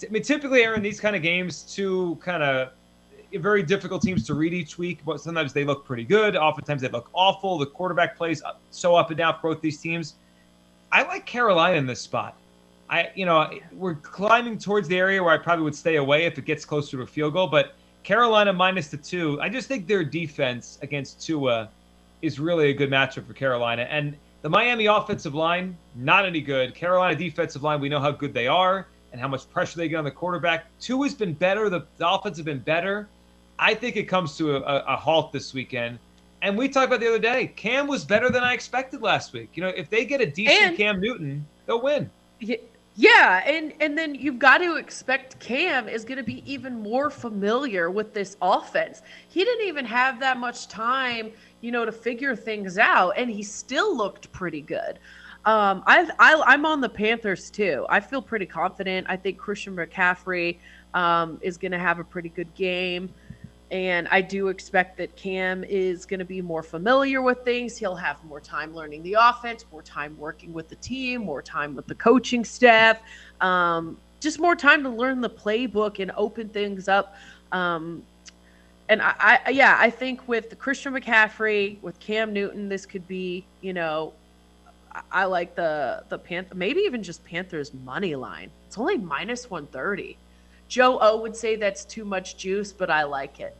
I 0.04 0.10
mean, 0.10 0.22
typically, 0.22 0.62
Aaron, 0.62 0.82
these 0.82 1.00
kind 1.00 1.16
of 1.16 1.22
games, 1.22 1.62
two 1.62 2.18
kind 2.20 2.42
of 2.42 2.72
very 3.32 3.62
difficult 3.62 4.02
teams 4.02 4.26
to 4.26 4.34
read 4.34 4.52
each 4.52 4.76
week, 4.76 5.00
but 5.06 5.20
sometimes 5.20 5.52
they 5.52 5.64
look 5.64 5.84
pretty 5.86 6.04
good. 6.04 6.36
Oftentimes 6.36 6.82
they 6.82 6.88
look 6.88 7.08
awful. 7.14 7.56
The 7.56 7.66
quarterback 7.66 8.16
plays 8.16 8.42
so 8.70 8.94
up 8.94 9.10
and 9.10 9.16
down 9.16 9.34
for 9.40 9.54
both 9.54 9.62
these 9.62 9.80
teams. 9.80 10.16
I 10.90 11.02
like 11.04 11.24
Carolina 11.24 11.76
in 11.76 11.86
this 11.86 12.00
spot. 12.00 12.36
I, 12.92 13.10
you 13.14 13.24
know, 13.24 13.50
we're 13.72 13.94
climbing 13.94 14.58
towards 14.58 14.86
the 14.86 14.98
area 14.98 15.22
where 15.22 15.32
I 15.32 15.38
probably 15.38 15.64
would 15.64 15.74
stay 15.74 15.96
away 15.96 16.26
if 16.26 16.36
it 16.36 16.44
gets 16.44 16.66
closer 16.66 16.98
to 16.98 17.02
a 17.02 17.06
field 17.06 17.32
goal, 17.32 17.46
but 17.46 17.74
Carolina 18.02 18.52
minus 18.52 18.88
the 18.88 18.98
two. 18.98 19.40
I 19.40 19.48
just 19.48 19.66
think 19.66 19.86
their 19.86 20.04
defense 20.04 20.78
against 20.82 21.24
Tua 21.24 21.70
is 22.20 22.38
really 22.38 22.68
a 22.68 22.74
good 22.74 22.90
matchup 22.90 23.26
for 23.26 23.32
Carolina. 23.32 23.86
And 23.88 24.14
the 24.42 24.50
Miami 24.50 24.86
offensive 24.86 25.34
line, 25.34 25.74
not 25.96 26.26
any 26.26 26.42
good. 26.42 26.74
Carolina 26.74 27.16
defensive 27.16 27.62
line, 27.62 27.80
we 27.80 27.88
know 27.88 27.98
how 27.98 28.10
good 28.10 28.34
they 28.34 28.46
are 28.46 28.86
and 29.12 29.18
how 29.18 29.28
much 29.28 29.48
pressure 29.48 29.78
they 29.78 29.88
get 29.88 29.96
on 29.96 30.04
the 30.04 30.10
quarterback. 30.10 30.66
Tua 30.78 31.06
has 31.06 31.14
been 31.14 31.32
better. 31.32 31.70
The, 31.70 31.86
the 31.96 32.06
offense 32.06 32.36
have 32.36 32.44
been 32.44 32.58
better. 32.58 33.08
I 33.58 33.72
think 33.72 33.96
it 33.96 34.04
comes 34.04 34.36
to 34.36 34.56
a, 34.56 34.60
a, 34.60 34.84
a 34.88 34.96
halt 34.96 35.32
this 35.32 35.54
weekend. 35.54 35.98
And 36.42 36.58
we 36.58 36.68
talked 36.68 36.88
about 36.88 37.00
the 37.00 37.08
other 37.08 37.18
day, 37.18 37.54
Cam 37.56 37.86
was 37.86 38.04
better 38.04 38.28
than 38.28 38.42
I 38.42 38.52
expected 38.52 39.00
last 39.00 39.32
week. 39.32 39.48
You 39.54 39.62
know, 39.62 39.68
if 39.68 39.88
they 39.88 40.04
get 40.04 40.20
a 40.20 40.26
decent 40.26 40.60
And- 40.60 40.76
Cam 40.76 41.00
Newton, 41.00 41.46
they'll 41.64 41.80
win. 41.80 42.10
Ye- 42.94 43.08
Yeah, 43.08 43.42
and 43.46 43.72
and 43.80 43.96
then 43.96 44.14
you've 44.14 44.38
got 44.38 44.58
to 44.58 44.76
expect 44.76 45.40
Cam 45.40 45.88
is 45.88 46.04
going 46.04 46.18
to 46.18 46.22
be 46.24 46.42
even 46.50 46.76
more 46.76 47.08
familiar 47.10 47.90
with 47.90 48.12
this 48.12 48.36
offense. 48.42 49.00
He 49.28 49.44
didn't 49.44 49.66
even 49.68 49.86
have 49.86 50.20
that 50.20 50.36
much 50.38 50.68
time, 50.68 51.32
you 51.60 51.72
know, 51.72 51.84
to 51.86 51.92
figure 51.92 52.36
things 52.36 52.76
out, 52.78 53.14
and 53.16 53.30
he 53.30 53.42
still 53.42 53.96
looked 53.96 54.30
pretty 54.32 54.60
good. 54.60 54.98
Um, 55.44 55.82
I, 55.86 56.08
I 56.18 56.42
I'm 56.46 56.66
on 56.66 56.80
the 56.82 56.88
Panthers 56.88 57.50
too. 57.50 57.86
I 57.88 58.00
feel 58.00 58.20
pretty 58.22 58.46
confident. 58.46 59.06
I 59.10 59.16
think 59.16 59.38
Christian 59.38 59.74
McCaffrey 59.76 60.58
um, 60.94 61.38
is 61.42 61.56
going 61.58 61.72
to 61.72 61.78
have 61.78 61.98
a 61.98 62.04
pretty 62.04 62.28
good 62.28 62.52
game. 62.54 63.14
And 63.72 64.06
I 64.10 64.20
do 64.20 64.48
expect 64.48 64.98
that 64.98 65.16
Cam 65.16 65.64
is 65.64 66.04
going 66.04 66.20
to 66.20 66.26
be 66.26 66.42
more 66.42 66.62
familiar 66.62 67.22
with 67.22 67.42
things. 67.42 67.78
He'll 67.78 67.96
have 67.96 68.22
more 68.22 68.38
time 68.38 68.74
learning 68.74 69.02
the 69.02 69.16
offense, 69.18 69.64
more 69.72 69.80
time 69.80 70.14
working 70.18 70.52
with 70.52 70.68
the 70.68 70.76
team, 70.76 71.22
more 71.22 71.40
time 71.40 71.74
with 71.74 71.86
the 71.86 71.94
coaching 71.94 72.44
staff, 72.44 73.00
um, 73.40 73.96
just 74.20 74.38
more 74.38 74.54
time 74.54 74.82
to 74.82 74.90
learn 74.90 75.22
the 75.22 75.30
playbook 75.30 76.00
and 76.00 76.12
open 76.18 76.50
things 76.50 76.86
up. 76.86 77.16
Um, 77.50 78.02
and 78.90 79.00
I, 79.00 79.40
I, 79.46 79.50
yeah, 79.50 79.78
I 79.80 79.88
think 79.88 80.28
with 80.28 80.58
Christian 80.58 80.92
McCaffrey, 80.92 81.80
with 81.80 81.98
Cam 81.98 82.34
Newton, 82.34 82.68
this 82.68 82.84
could 82.84 83.08
be, 83.08 83.42
you 83.62 83.72
know, 83.72 84.12
I, 85.10 85.24
like 85.24 85.54
the 85.54 86.04
the 86.10 86.18
Panther, 86.18 86.54
maybe 86.54 86.80
even 86.80 87.02
just 87.02 87.24
Panthers 87.24 87.72
money 87.72 88.14
line. 88.14 88.50
It's 88.66 88.76
only 88.76 88.98
minus 88.98 89.48
one 89.48 89.66
thirty. 89.68 90.18
Joe 90.68 90.98
O 91.00 91.22
would 91.22 91.34
say 91.34 91.56
that's 91.56 91.86
too 91.86 92.04
much 92.04 92.36
juice, 92.36 92.72
but 92.72 92.90
I 92.90 93.04
like 93.04 93.40
it. 93.40 93.56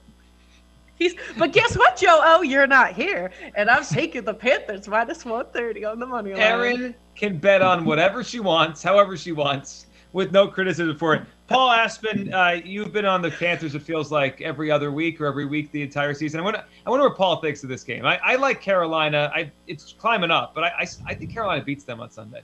He's, 1.03 1.15
but 1.37 1.53
guess 1.53 1.77
what, 1.77 1.97
Joe 1.97 2.21
Oh, 2.23 2.43
You're 2.43 2.67
not 2.67 2.93
here, 2.93 3.31
and 3.57 3.69
I'm 3.69 3.85
taking 3.85 4.25
the 4.25 4.35
Panthers 4.35 4.87
minus 4.87 5.25
130 5.25 5.85
on 5.85 5.99
the 5.99 6.07
money 6.07 6.33
line. 6.33 6.41
Erin 6.41 6.95
can 7.17 7.39
bet 7.39 7.61
on 7.61 7.85
whatever 7.85 8.23
she 8.23 8.39
wants, 8.41 8.83
however 8.83 9.17
she 9.17 9.33
wants, 9.33 9.87
with 10.13 10.31
no 10.31 10.47
criticism 10.47 10.97
for 10.97 11.15
it. 11.15 11.23
Paul 11.49 11.71
Aspen, 11.71 12.33
uh, 12.33 12.61
you've 12.65 12.93
been 12.93 13.05
on 13.05 13.21
the 13.21 13.31
Panthers. 13.31 13.75
It 13.75 13.83
feels 13.83 14.13
like 14.13 14.41
every 14.41 14.71
other 14.71 14.93
week 14.93 15.21
or 15.21 15.27
every 15.27 15.45
week 15.45 15.73
the 15.73 15.83
entire 15.83 16.15
season. 16.15 16.41
I 16.41 16.43
wonder, 16.45 16.65
I 16.87 16.91
wonder 16.91 17.09
what 17.09 17.17
Paul 17.17 17.41
thinks 17.41 17.63
of 17.63 17.69
this 17.69 17.83
game. 17.83 18.07
I, 18.07 18.19
I 18.23 18.37
like 18.37 18.61
Carolina. 18.61 19.31
I 19.35 19.51
it's 19.67 19.93
climbing 19.99 20.31
up, 20.31 20.55
but 20.55 20.65
I, 20.65 20.69
I, 20.69 20.87
I 21.07 21.15
think 21.15 21.33
Carolina 21.33 21.65
beats 21.65 21.85
them 21.85 22.01
on 22.01 22.11
Sunday. 22.11 22.43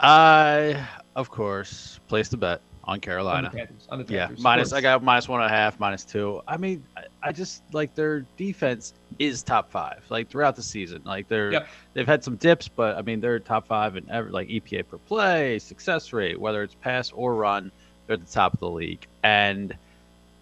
I, 0.00 0.86
of 1.14 1.30
course, 1.30 2.00
place 2.08 2.32
a 2.32 2.36
bet 2.36 2.60
on 2.86 2.94
On 2.94 3.00
Carolina. 3.00 3.50
the 3.50 3.56
Panthers. 3.58 3.86
On 3.90 3.98
the 3.98 4.04
Yeah, 4.12 4.26
Panthers. 4.26 4.38
of 4.38 4.44
minus. 4.44 4.72
I 4.72 4.80
got 4.80 5.02
minus 5.02 5.28
one 5.28 5.40
and 5.42 5.50
a 5.50 5.54
half, 5.54 5.78
minus 5.80 6.04
two. 6.04 6.40
I 6.46 6.56
mean, 6.56 6.84
I, 6.96 7.02
I 7.22 7.32
just 7.32 7.62
like 7.72 7.94
their 7.94 8.20
defense 8.36 8.94
is 9.18 9.42
top 9.42 9.70
five. 9.70 10.04
Like 10.08 10.28
throughout 10.28 10.54
the 10.56 10.62
season, 10.62 11.02
like 11.04 11.28
they're 11.28 11.52
Yep. 11.52 11.68
they've 11.94 12.06
had 12.06 12.22
some 12.22 12.36
dips, 12.36 12.68
but 12.68 12.96
I 12.96 13.02
mean 13.02 13.20
they're 13.20 13.38
top 13.40 13.66
five 13.66 13.96
in 13.96 14.08
ever 14.10 14.30
like 14.30 14.48
EPA 14.48 14.88
per 14.88 14.98
play, 14.98 15.58
success 15.58 16.12
rate, 16.12 16.38
whether 16.40 16.62
it's 16.62 16.74
pass 16.74 17.10
or 17.12 17.34
run, 17.34 17.72
they're 18.06 18.14
at 18.14 18.24
the 18.24 18.32
top 18.32 18.54
of 18.54 18.60
the 18.60 18.70
league. 18.70 19.06
And 19.24 19.76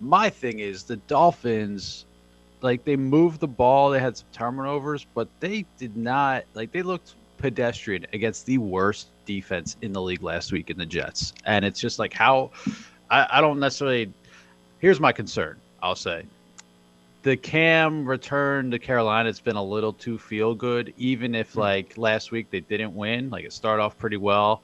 my 0.00 0.28
thing 0.28 0.58
is 0.58 0.84
the 0.84 0.96
Dolphins, 0.96 2.04
like 2.60 2.84
they 2.84 2.96
moved 2.96 3.40
the 3.40 3.48
ball, 3.48 3.90
they 3.90 4.00
had 4.00 4.16
some 4.18 4.26
turnovers, 4.32 5.06
but 5.14 5.28
they 5.40 5.64
did 5.78 5.96
not 5.96 6.44
like 6.54 6.72
they 6.72 6.82
looked 6.82 7.14
pedestrian 7.44 8.06
against 8.14 8.46
the 8.46 8.56
worst 8.56 9.08
defense 9.26 9.76
in 9.82 9.92
the 9.92 10.00
league 10.00 10.22
last 10.22 10.50
week 10.50 10.70
in 10.70 10.78
the 10.78 10.86
Jets. 10.86 11.34
And 11.44 11.62
it's 11.62 11.78
just 11.78 11.98
like 11.98 12.14
how 12.14 12.52
I, 13.10 13.26
I 13.32 13.40
don't 13.42 13.60
necessarily. 13.60 14.10
Here's 14.78 14.98
my 14.98 15.12
concern. 15.12 15.60
I'll 15.82 15.94
say 15.94 16.24
the 17.22 17.36
Cam 17.36 18.06
return 18.06 18.70
to 18.70 18.78
Carolina. 18.78 19.28
It's 19.28 19.40
been 19.40 19.56
a 19.56 19.62
little 19.62 19.92
too 19.92 20.16
feel 20.16 20.54
good, 20.54 20.94
even 20.96 21.34
if 21.34 21.54
like 21.54 21.98
last 21.98 22.32
week 22.32 22.50
they 22.50 22.60
didn't 22.60 22.94
win. 22.94 23.28
Like 23.28 23.44
it 23.44 23.52
started 23.52 23.82
off 23.82 23.98
pretty 23.98 24.16
well. 24.16 24.62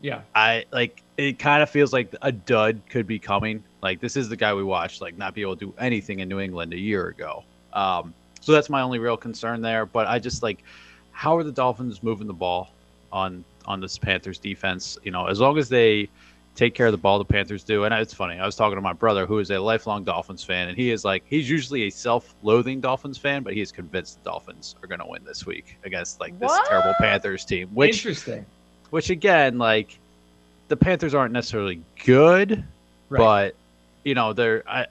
Yeah. 0.00 0.22
I 0.34 0.64
like 0.72 1.02
it. 1.18 1.38
Kind 1.38 1.62
of 1.62 1.68
feels 1.68 1.92
like 1.92 2.14
a 2.22 2.32
dud 2.32 2.80
could 2.88 3.06
be 3.06 3.18
coming. 3.18 3.62
Like 3.82 4.00
this 4.00 4.16
is 4.16 4.30
the 4.30 4.36
guy 4.36 4.54
we 4.54 4.64
watched 4.64 5.02
like 5.02 5.18
not 5.18 5.34
be 5.34 5.42
able 5.42 5.56
to 5.56 5.66
do 5.66 5.74
anything 5.78 6.20
in 6.20 6.30
New 6.30 6.40
England 6.40 6.72
a 6.72 6.78
year 6.78 7.08
ago. 7.08 7.44
Um, 7.74 8.14
so 8.40 8.52
that's 8.52 8.70
my 8.70 8.80
only 8.80 9.00
real 9.00 9.18
concern 9.18 9.60
there. 9.60 9.84
But 9.84 10.06
I 10.06 10.18
just 10.18 10.42
like 10.42 10.64
how 11.16 11.34
are 11.36 11.42
the 11.42 11.50
Dolphins 11.52 12.02
moving 12.02 12.26
the 12.26 12.34
ball 12.34 12.70
on 13.10 13.42
on 13.64 13.80
this 13.80 13.96
Panthers 13.98 14.38
defense? 14.38 14.98
You 15.02 15.10
know, 15.10 15.26
as 15.26 15.40
long 15.40 15.56
as 15.58 15.68
they 15.70 16.08
take 16.54 16.74
care 16.74 16.86
of 16.86 16.92
the 16.92 16.98
ball. 16.98 17.18
The 17.18 17.24
Panthers 17.24 17.62
do, 17.62 17.84
and 17.84 17.94
it's 17.94 18.14
funny. 18.14 18.38
I 18.38 18.46
was 18.46 18.56
talking 18.56 18.76
to 18.76 18.80
my 18.80 18.94
brother, 18.94 19.26
who 19.26 19.38
is 19.38 19.50
a 19.50 19.58
lifelong 19.58 20.04
Dolphins 20.04 20.42
fan, 20.42 20.68
and 20.68 20.76
he 20.76 20.90
is 20.90 21.04
like 21.04 21.22
he's 21.26 21.48
usually 21.48 21.82
a 21.84 21.90
self-loathing 21.90 22.80
Dolphins 22.80 23.18
fan, 23.18 23.42
but 23.42 23.52
he 23.54 23.60
is 23.60 23.70
convinced 23.70 24.22
the 24.24 24.30
Dolphins 24.30 24.74
are 24.82 24.86
going 24.86 25.00
to 25.00 25.06
win 25.06 25.22
this 25.24 25.44
week 25.46 25.76
against 25.84 26.18
like 26.20 26.38
this 26.40 26.48
What? 26.48 26.66
terrible 26.68 26.94
Panthers 26.98 27.44
team. 27.44 27.68
Which, 27.74 27.96
Interesting. 27.98 28.44
which 28.90 29.10
again, 29.10 29.58
like 29.58 29.98
the 30.68 30.76
Panthers 30.76 31.14
aren't 31.14 31.32
necessarily 31.32 31.80
good, 32.04 32.64
Right. 33.08 33.18
but 33.18 33.54
you 34.04 34.14
know 34.14 34.32
they're 34.32 34.62
I, 34.68 34.86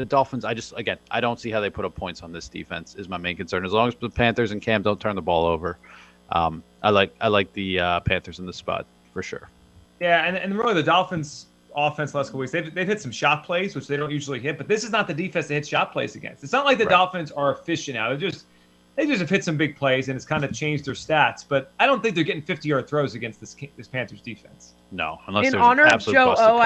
the 0.00 0.06
Dolphins. 0.06 0.44
I 0.44 0.54
just 0.54 0.72
again 0.76 0.98
I 1.10 1.20
don't 1.20 1.38
see 1.38 1.50
how 1.50 1.60
they 1.60 1.70
put 1.70 1.84
up 1.84 1.94
points 1.94 2.22
on 2.22 2.32
this 2.32 2.48
defense. 2.48 2.94
Is 2.96 3.08
my 3.08 3.18
main 3.18 3.36
concern. 3.36 3.64
As 3.64 3.72
long 3.72 3.88
as 3.88 3.94
the 3.94 4.10
Panthers 4.10 4.50
and 4.50 4.60
Cam 4.60 4.82
don't 4.82 5.00
turn 5.00 5.14
the 5.14 5.22
ball 5.22 5.46
over, 5.46 5.78
um, 6.32 6.62
I 6.82 6.90
like 6.90 7.14
I 7.20 7.28
like 7.28 7.52
the 7.52 7.78
uh, 7.78 8.00
Panthers 8.00 8.38
in 8.38 8.46
this 8.46 8.56
spot 8.56 8.86
for 9.12 9.22
sure. 9.22 9.48
Yeah, 10.00 10.24
and, 10.26 10.36
and 10.36 10.56
really 10.56 10.74
the 10.74 10.82
Dolphins 10.82 11.46
offense 11.76 12.14
last 12.14 12.28
couple 12.28 12.40
weeks, 12.40 12.52
they've, 12.52 12.74
they've 12.74 12.86
hit 12.86 13.00
some 13.00 13.12
shot 13.12 13.44
plays, 13.44 13.74
which 13.74 13.86
they 13.86 13.96
don't 13.96 14.10
usually 14.10 14.40
hit, 14.40 14.58
but 14.58 14.66
this 14.66 14.82
is 14.82 14.90
not 14.90 15.06
the 15.06 15.14
defense 15.14 15.46
they 15.46 15.54
hit 15.54 15.68
shot 15.68 15.92
plays 15.92 16.16
against. 16.16 16.42
It's 16.42 16.52
not 16.52 16.64
like 16.64 16.78
the 16.78 16.84
Right. 16.84 16.90
Dolphins 16.90 17.30
are 17.30 17.52
efficient 17.52 17.96
now. 17.96 18.08
They're 18.08 18.16
just 18.16 18.46
they 18.96 19.06
just 19.06 19.20
have 19.20 19.30
hit 19.30 19.44
some 19.44 19.56
big 19.56 19.76
plays 19.76 20.08
and 20.08 20.16
it's 20.16 20.24
kind 20.24 20.44
of 20.44 20.52
changed 20.52 20.84
their 20.84 20.94
stats. 20.94 21.44
But 21.46 21.70
I 21.78 21.86
don't 21.86 22.02
think 22.02 22.14
they're 22.14 22.24
getting 22.24 22.42
50 22.42 22.68
yard 22.68 22.88
throws 22.88 23.14
against 23.14 23.40
this 23.40 23.54
this 23.76 23.86
Panthers 23.86 24.20
defense. 24.20 24.74
No, 24.90 25.18
unless 25.26 25.48
In 25.48 25.54
honor 25.56 25.86
of 25.86 26.04
Joe 26.04 26.34
busted 26.34 26.48
O, 26.48 26.58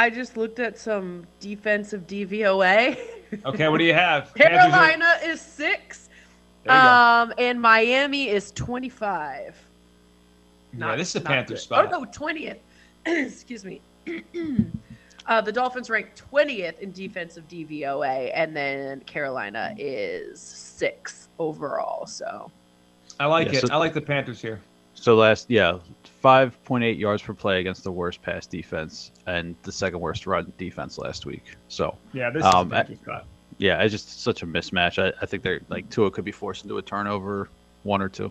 I- 0.00 0.10
just 0.10 0.36
looked 0.36 0.58
at 0.58 0.78
some 0.78 1.26
defensive 1.40 2.06
DVOA. 2.06 2.96
Okay, 3.44 3.68
what 3.68 3.78
do 3.78 3.84
you 3.84 3.94
have? 3.94 4.34
Panthers 4.34 4.58
are- 4.58 4.70
Carolina 4.70 5.14
is 5.24 5.40
six, 5.40 6.08
There 6.64 6.74
you 6.74 6.80
go. 6.82 6.86
um, 6.88 7.34
and 7.38 7.60
Miami 7.60 8.28
is 8.28 8.50
twenty-five. 8.52 9.56
yeah, 10.76 10.96
this 10.96 11.10
is 11.10 11.16
a 11.16 11.18
not 11.24 11.28
Panthers 11.32 11.58
good. 11.60 11.64
spot. 11.64 11.86
Oh 11.92 12.00
no, 12.00 12.04
twentieth. 12.12 12.58
Excuse 13.06 13.64
me. 13.64 13.80
uh, 15.26 15.40
the 15.42 15.52
Dolphins 15.52 15.90
ranked 15.90 16.16
twentieth 16.16 16.80
in 16.80 16.90
defensive 16.92 17.46
DVOA, 17.48 18.30
and 18.34 18.56
then 18.56 19.00
Carolina 19.00 19.74
is 19.78 20.40
six 20.40 21.28
overall. 21.38 22.06
So 22.06 22.50
I 23.20 23.26
like 23.26 23.48
Yeah, 23.52 23.58
it. 23.58 23.66
so- 23.68 23.74
I 23.74 23.76
like 23.76 23.94
the 23.94 24.00
Panthers 24.00 24.40
here. 24.40 24.60
So 25.00 25.16
last, 25.16 25.50
yeah, 25.50 25.78
five 26.04 26.62
point 26.64 26.84
eight 26.84 26.98
yards 26.98 27.22
per 27.22 27.32
play 27.32 27.58
against 27.60 27.84
the 27.84 27.90
worst 27.90 28.20
pass 28.20 28.46
defense 28.46 29.12
and 29.26 29.56
the 29.62 29.72
second 29.72 30.00
worst 30.00 30.26
run 30.26 30.52
defense 30.58 30.98
last 30.98 31.24
week. 31.24 31.56
So 31.68 31.96
Yeah, 32.12 32.28
this 32.28 32.44
Um, 32.44 32.66
is 32.66 32.72
Panthers 32.72 32.98
yeah, 33.56 33.82
it's 33.82 33.92
just 33.92 34.20
such 34.22 34.42
a 34.42 34.46
mismatch. 34.46 35.02
I, 35.02 35.12
I 35.20 35.26
think 35.26 35.42
they're 35.42 35.60
like 35.68 35.88
Tua 35.90 36.10
could 36.10 36.24
be 36.24 36.32
forced 36.32 36.64
into 36.64 36.76
a 36.78 36.82
turnover, 36.82 37.48
one 37.82 38.02
or 38.02 38.08
two. 38.10 38.30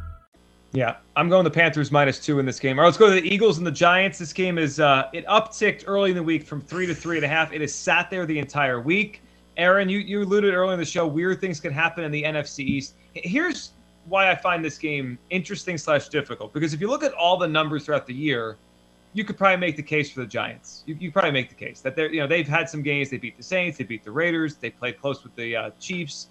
Yeah, 0.73 0.97
I'm 1.17 1.27
going 1.27 1.43
the 1.43 1.51
Panthers 1.51 1.91
minus 1.91 2.19
two 2.19 2.39
in 2.39 2.45
this 2.45 2.59
game. 2.59 2.79
All 2.79 2.83
right, 2.83 2.87
let's 2.87 2.97
go 2.97 3.13
to 3.13 3.21
the 3.21 3.33
Eagles 3.33 3.57
and 3.57 3.67
the 3.67 3.71
Giants. 3.71 4.17
This 4.17 4.31
game 4.31 4.57
is 4.57 4.79
uh, 4.79 5.09
it 5.11 5.25
upticked 5.27 5.83
early 5.85 6.11
in 6.11 6.15
the 6.15 6.23
week 6.23 6.47
from 6.47 6.61
three 6.61 6.85
to 6.85 6.95
three 6.95 7.17
and 7.17 7.25
a 7.25 7.27
half. 7.27 7.51
It 7.51 7.59
has 7.59 7.73
sat 7.73 8.09
there 8.09 8.25
the 8.25 8.39
entire 8.39 8.79
week. 8.79 9.21
Aaron, 9.57 9.89
you, 9.89 9.99
you 9.99 10.23
alluded 10.23 10.53
earlier 10.53 10.73
in 10.73 10.79
the 10.79 10.85
show, 10.85 11.05
weird 11.05 11.41
things 11.41 11.59
can 11.59 11.73
happen 11.73 12.05
in 12.05 12.11
the 12.11 12.23
NFC 12.23 12.59
East. 12.59 12.95
Here's 13.13 13.71
why 14.05 14.31
I 14.31 14.35
find 14.35 14.63
this 14.63 14.77
game 14.77 15.19
interesting 15.29 15.77
slash 15.77 16.07
difficult. 16.07 16.53
Because 16.53 16.73
if 16.73 16.79
you 16.79 16.87
look 16.87 17.03
at 17.03 17.13
all 17.13 17.35
the 17.35 17.47
numbers 17.47 17.85
throughout 17.85 18.07
the 18.07 18.13
year, 18.13 18.57
you 19.13 19.25
could 19.25 19.37
probably 19.37 19.57
make 19.57 19.75
the 19.75 19.83
case 19.83 20.09
for 20.09 20.21
the 20.21 20.25
Giants. 20.25 20.83
You, 20.85 20.95
you 20.97 21.11
probably 21.11 21.31
make 21.31 21.49
the 21.49 21.55
case 21.55 21.81
that 21.81 21.97
they're 21.97 22.09
you 22.11 22.21
know 22.21 22.27
they've 22.27 22.47
had 22.47 22.69
some 22.69 22.81
games. 22.81 23.09
They 23.09 23.17
beat 23.17 23.35
the 23.35 23.43
Saints, 23.43 23.77
they 23.77 23.83
beat 23.83 24.05
the 24.05 24.11
Raiders, 24.11 24.55
they 24.55 24.69
played 24.69 25.01
close 25.01 25.21
with 25.21 25.35
the 25.35 25.53
uh, 25.53 25.69
Chiefs 25.81 26.27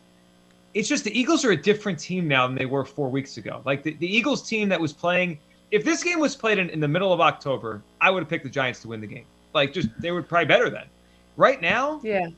it's 0.74 0.88
just 0.88 1.04
the 1.04 1.18
Eagles 1.18 1.44
are 1.44 1.50
a 1.50 1.56
different 1.56 1.98
team 1.98 2.28
now 2.28 2.46
than 2.46 2.56
they 2.56 2.66
were 2.66 2.84
four 2.84 3.08
weeks 3.08 3.36
ago. 3.36 3.62
Like 3.64 3.82
the, 3.82 3.94
the 3.94 4.06
Eagles 4.06 4.48
team 4.48 4.68
that 4.68 4.80
was 4.80 4.92
playing, 4.92 5.38
if 5.70 5.84
this 5.84 6.02
game 6.02 6.20
was 6.20 6.36
played 6.36 6.58
in, 6.58 6.70
in 6.70 6.80
the 6.80 6.88
middle 6.88 7.12
of 7.12 7.20
October, 7.20 7.82
I 8.00 8.10
would 8.10 8.22
have 8.22 8.28
picked 8.28 8.44
the 8.44 8.50
Giants 8.50 8.80
to 8.82 8.88
win 8.88 9.00
the 9.00 9.06
game. 9.06 9.24
Like 9.52 9.72
just 9.72 9.88
they 10.00 10.12
were 10.12 10.22
probably 10.22 10.46
better 10.46 10.70
then. 10.70 10.84
Right 11.36 11.60
now, 11.60 12.00
yeah, 12.04 12.28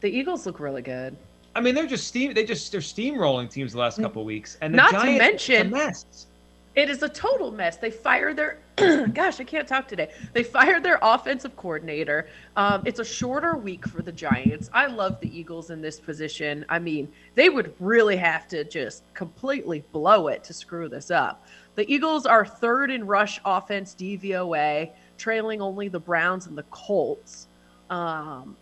the 0.00 0.08
Eagles 0.08 0.46
look 0.46 0.60
really 0.60 0.82
good. 0.82 1.16
I 1.54 1.60
mean 1.60 1.74
they're 1.74 1.86
just 1.86 2.06
steam 2.06 2.32
they 2.32 2.44
just 2.44 2.70
they're 2.72 2.80
steamrolling 2.80 3.50
teams 3.50 3.72
the 3.72 3.78
last 3.78 3.98
mm. 3.98 4.02
couple 4.02 4.22
of 4.22 4.26
weeks. 4.26 4.58
And 4.60 4.72
the 4.72 4.76
Not 4.76 4.90
to 4.92 5.18
mention- 5.18 5.54
it's 5.54 5.64
a 5.66 5.86
mess. 5.86 6.26
It 6.74 6.88
is 6.88 7.02
a 7.02 7.08
total 7.08 7.50
mess. 7.50 7.76
They 7.76 7.90
fire 7.90 8.32
their 8.32 8.58
gosh, 9.12 9.38
I 9.38 9.44
can't 9.44 9.68
talk 9.68 9.86
today. 9.86 10.10
They 10.32 10.42
fired 10.42 10.82
their 10.82 10.98
offensive 11.02 11.56
coordinator. 11.56 12.28
Um, 12.56 12.82
it's 12.86 13.00
a 13.00 13.04
shorter 13.04 13.56
week 13.56 13.86
for 13.86 14.00
the 14.02 14.12
Giants. 14.12 14.70
I 14.72 14.86
love 14.86 15.20
the 15.20 15.36
Eagles 15.36 15.70
in 15.70 15.82
this 15.82 16.00
position. 16.00 16.64
I 16.68 16.78
mean, 16.78 17.12
they 17.34 17.50
would 17.50 17.74
really 17.80 18.16
have 18.16 18.48
to 18.48 18.64
just 18.64 19.02
completely 19.12 19.84
blow 19.92 20.28
it 20.28 20.42
to 20.44 20.54
screw 20.54 20.88
this 20.88 21.10
up. 21.10 21.46
The 21.74 21.90
Eagles 21.92 22.24
are 22.24 22.46
third 22.46 22.90
in 22.90 23.06
rush 23.06 23.40
offense 23.44 23.94
DVOA, 23.98 24.90
trailing 25.18 25.60
only 25.60 25.88
the 25.88 26.00
Browns 26.00 26.46
and 26.46 26.56
the 26.56 26.64
Colts. 26.64 27.48
Um, 27.90 28.56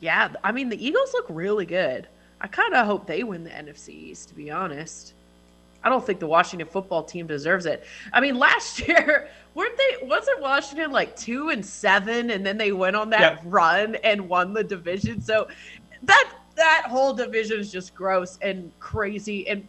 yeah, 0.00 0.32
I 0.44 0.52
mean 0.52 0.68
the 0.68 0.84
Eagles 0.84 1.12
look 1.14 1.26
really 1.30 1.66
good. 1.66 2.08
I 2.40 2.46
kind 2.46 2.74
of 2.74 2.86
hope 2.86 3.06
they 3.06 3.24
win 3.24 3.44
the 3.44 3.50
NFC 3.50 3.88
East, 3.88 4.28
to 4.28 4.34
be 4.34 4.50
honest. 4.50 5.14
I 5.82 5.88
don't 5.88 6.04
think 6.04 6.18
the 6.20 6.26
Washington 6.26 6.68
football 6.68 7.02
team 7.04 7.26
deserves 7.26 7.66
it. 7.66 7.84
I 8.12 8.20
mean, 8.20 8.38
last 8.38 8.80
year 8.88 9.28
weren't 9.56 9.76
they? 9.76 10.06
Wasn't 10.06 10.40
Washington 10.40 10.92
like 10.92 11.16
two 11.16 11.48
and 11.48 11.64
seven, 11.64 12.30
and 12.30 12.44
then 12.46 12.58
they 12.58 12.72
went 12.72 12.94
on 12.94 13.10
that 13.10 13.20
Yep. 13.20 13.42
run 13.46 13.94
and 13.96 14.28
won 14.28 14.52
the 14.52 14.62
division? 14.62 15.20
So 15.20 15.48
that 16.02 16.30
that 16.54 16.86
whole 16.88 17.12
division 17.12 17.58
is 17.58 17.72
just 17.72 17.94
gross 17.94 18.38
and 18.42 18.70
crazy 18.78 19.48
and 19.48 19.66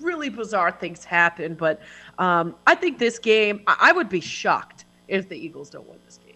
really 0.00 0.28
bizarre 0.28 0.70
things 0.70 1.04
happen. 1.04 1.54
But 1.54 1.80
um, 2.18 2.54
I 2.66 2.74
think 2.74 2.98
this 2.98 3.18
game, 3.18 3.62
I, 3.66 3.76
I 3.80 3.92
would 3.92 4.08
be 4.08 4.20
shocked 4.20 4.84
if 5.08 5.28
the 5.28 5.36
Eagles 5.36 5.70
don't 5.70 5.88
win 5.88 5.98
this 6.04 6.18
game. 6.24 6.34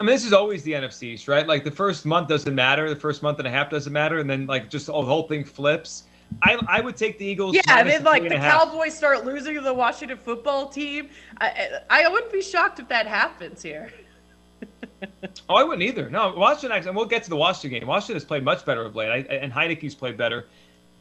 I 0.00 0.04
mean, 0.04 0.14
this 0.14 0.24
is 0.24 0.32
always 0.32 0.62
the 0.64 0.72
NFC 0.72 1.04
East, 1.04 1.28
right? 1.28 1.46
Like 1.46 1.64
the 1.64 1.70
first 1.70 2.04
month 2.04 2.28
doesn't 2.28 2.54
matter, 2.54 2.88
the 2.88 2.96
first 2.96 3.22
month 3.22 3.38
and 3.38 3.46
a 3.46 3.50
half 3.50 3.70
doesn't 3.70 3.92
matter, 3.92 4.18
and 4.18 4.28
then 4.28 4.46
like 4.46 4.70
just 4.70 4.86
the 4.86 4.92
whole 4.92 5.28
thing 5.28 5.44
flips. 5.44 6.04
I 6.42 6.58
I 6.68 6.80
would 6.80 6.96
take 6.96 7.18
the 7.18 7.24
Eagles. 7.24 7.54
Yeah, 7.54 7.62
and 7.68 7.88
then 7.88 8.04
like 8.04 8.22
the. 8.22 8.36
Cowboys 8.36 8.96
start 8.96 9.24
losing 9.24 9.54
to 9.54 9.60
the 9.60 9.74
Washington 9.74 10.18
football 10.18 10.68
team. 10.68 11.08
I, 11.40 11.80
I 11.90 12.08
wouldn't 12.08 12.32
be 12.32 12.42
shocked 12.42 12.78
if 12.78 12.88
that 12.88 13.06
happens 13.06 13.62
here. 13.62 13.90
Oh, 15.50 15.56
I 15.56 15.62
wouldn't 15.64 15.82
either. 15.82 16.08
No, 16.08 16.32
Washington. 16.34 16.72
Actually, 16.72 16.88
and 16.90 16.96
we'll 16.96 17.04
get 17.04 17.22
to 17.24 17.28
the 17.28 17.36
Washington 17.36 17.78
game. 17.78 17.86
Washington 17.86 18.16
has 18.16 18.24
played 18.24 18.42
much 18.42 18.64
better 18.64 18.86
of 18.86 18.96
late, 18.96 19.10
I, 19.10 19.34
and 19.34 19.52
Heinicke's 19.52 19.94
played 19.94 20.16
better. 20.16 20.46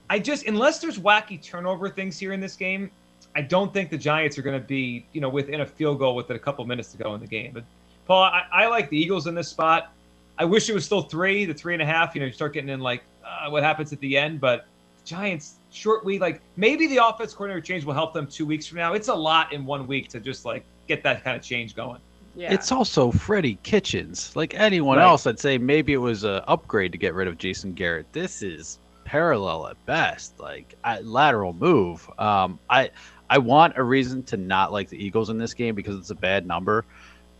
I 0.09 0.19
just, 0.19 0.45
unless 0.45 0.79
there's 0.79 0.99
wacky 0.99 1.41
turnover 1.41 1.89
things 1.89 2.19
here 2.19 2.33
in 2.33 2.41
this 2.41 2.57
game, 2.57 2.91
I 3.35 3.41
don't 3.41 3.73
think 3.73 3.89
the 3.89 3.97
Giants 3.97 4.37
are 4.37 4.41
going 4.41 4.59
to 4.59 4.65
be, 4.65 5.05
you 5.13 5.21
know, 5.21 5.29
within 5.29 5.61
a 5.61 5.65
field 5.65 5.99
goal 5.99 6.15
with 6.15 6.29
a 6.29 6.39
couple 6.39 6.65
minutes 6.65 6.91
to 6.91 6.97
go 6.97 7.15
in 7.15 7.21
the 7.21 7.27
game. 7.27 7.51
But 7.53 7.63
Paul, 8.05 8.23
I, 8.23 8.43
I 8.51 8.67
like 8.67 8.89
the 8.89 8.97
Eagles 8.97 9.27
in 9.27 9.35
this 9.35 9.47
spot. 9.47 9.93
I 10.37 10.45
wish 10.45 10.69
it 10.69 10.73
was 10.73 10.83
still 10.83 11.03
three, 11.03 11.45
the 11.45 11.53
three 11.53 11.73
and 11.73 11.81
a 11.81 11.85
half. 11.85 12.15
You 12.15 12.21
know, 12.21 12.27
you 12.27 12.33
start 12.33 12.53
getting 12.53 12.69
in 12.69 12.79
like 12.79 13.03
uh, 13.25 13.49
what 13.49 13.63
happens 13.63 13.93
at 13.93 13.99
the 14.01 14.17
end, 14.17 14.41
but 14.41 14.65
Giants 15.05 15.55
short 15.71 16.05
week. 16.05 16.21
Like 16.21 16.41
maybe 16.55 16.87
the 16.87 17.05
offense 17.05 17.33
coordinator 17.33 17.61
change 17.65 17.83
will 17.85 17.93
help 17.93 18.13
them 18.13 18.27
two 18.27 18.45
weeks 18.45 18.65
from 18.67 18.77
now. 18.77 18.93
It's 18.93 19.07
a 19.07 19.15
lot 19.15 19.51
in 19.53 19.65
one 19.65 19.87
week 19.87 20.07
to 20.09 20.19
just 20.19 20.45
like 20.45 20.63
get 20.87 21.03
that 21.03 21.23
kind 21.23 21.35
of 21.37 21.43
change 21.43 21.75
going. 21.75 21.99
Yeah. 22.35 22.51
It's 22.51 22.71
also 22.71 23.11
Freddie 23.11 23.59
Kitchens. 23.63 24.35
Like 24.35 24.55
anyone 24.55 24.97
Right. 24.97 25.03
else, 25.03 25.27
I'd 25.27 25.39
say 25.39 25.57
maybe 25.57 25.93
it 25.93 25.97
was 25.97 26.23
a 26.23 26.43
upgrade 26.47 26.91
to 26.93 26.97
get 26.97 27.13
rid 27.13 27.27
of 27.27 27.37
Jason 27.37 27.73
Garrett. 27.73 28.11
This 28.11 28.41
is 28.41 28.79
parallel 29.05 29.67
at 29.67 29.85
best. 29.85 30.39
Like 30.39 30.75
I, 30.83 30.99
lateral 31.01 31.53
move. 31.53 32.09
Um, 32.17 32.57
I 32.69 32.89
I 33.29 33.37
want 33.37 33.77
a 33.77 33.83
reason 33.83 34.23
to 34.23 34.37
not 34.37 34.71
like 34.71 34.89
the 34.89 34.97
Eagles 35.03 35.29
in 35.29 35.37
this 35.37 35.53
game 35.53 35.75
because 35.75 35.97
it's 35.97 36.09
a 36.09 36.15
bad 36.15 36.45
number. 36.47 36.85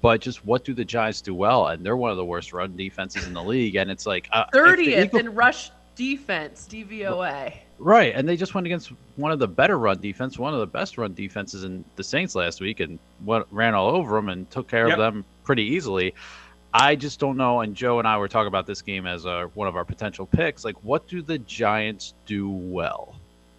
But 0.02 0.20
just 0.22 0.46
what 0.46 0.66
do 0.66 0.74
the 0.74 0.84
Giants 0.84 1.22
do 1.22 1.34
well? 1.34 1.68
And 1.68 1.84
they're 1.86 1.96
one 1.96 2.12
of 2.12 2.18
the 2.18 2.26
worst 2.26 2.52
run 2.52 2.76
defenses 2.76 3.26
in 3.26 3.34
the 3.34 3.44
league. 3.44 3.76
And 3.78 3.90
it's 3.90 4.06
like 4.06 4.28
uh, 4.34 4.44
if 4.48 4.52
thirtieth 4.54 5.06
Eagle- 5.06 5.20
in 5.20 5.34
rush 5.34 5.72
defense 5.96 6.68
DVOA. 6.70 7.54
Right, 7.80 8.14
and 8.16 8.28
they 8.28 8.38
just 8.38 8.54
went 8.56 8.66
against 8.68 8.92
one 9.18 9.32
of 9.32 9.40
the 9.40 9.48
better 9.48 9.78
run 9.78 10.00
defense, 10.00 10.38
one 10.40 10.54
of 10.54 10.60
the 10.60 10.68
best 10.68 10.98
run 10.98 11.14
defenses 11.14 11.64
in 11.64 11.84
the 11.96 12.04
Saints 12.04 12.36
last 12.36 12.62
week, 12.62 12.80
and 12.80 12.98
went, 13.26 13.46
ran 13.52 13.74
all 13.74 13.90
over 13.90 14.16
them 14.16 14.30
and 14.30 14.50
took 14.52 14.68
care 14.70 14.88
Yep. 14.88 14.98
of 14.98 15.14
them 15.14 15.26
pretty 15.44 15.64
easily. 15.64 16.14
I 16.74 16.96
just 16.96 17.20
don't 17.20 17.38
know. 17.38 17.62
And 17.62 17.76
Joe 17.76 18.00
and 18.00 18.08
I 18.08 18.18
were 18.18 18.28
talking 18.28 18.48
about 18.48 18.66
this 18.66 18.82
game 18.82 19.06
as 19.06 19.26
uh 19.26 19.48
one 19.54 19.68
of 19.68 19.76
our 19.76 19.86
potential 19.86 20.26
picks. 20.26 20.64
Like, 20.66 20.76
what 20.84 21.08
do 21.08 21.22
the 21.22 21.38
Giants 21.40 22.14
do 22.26 22.50
well 22.50 23.16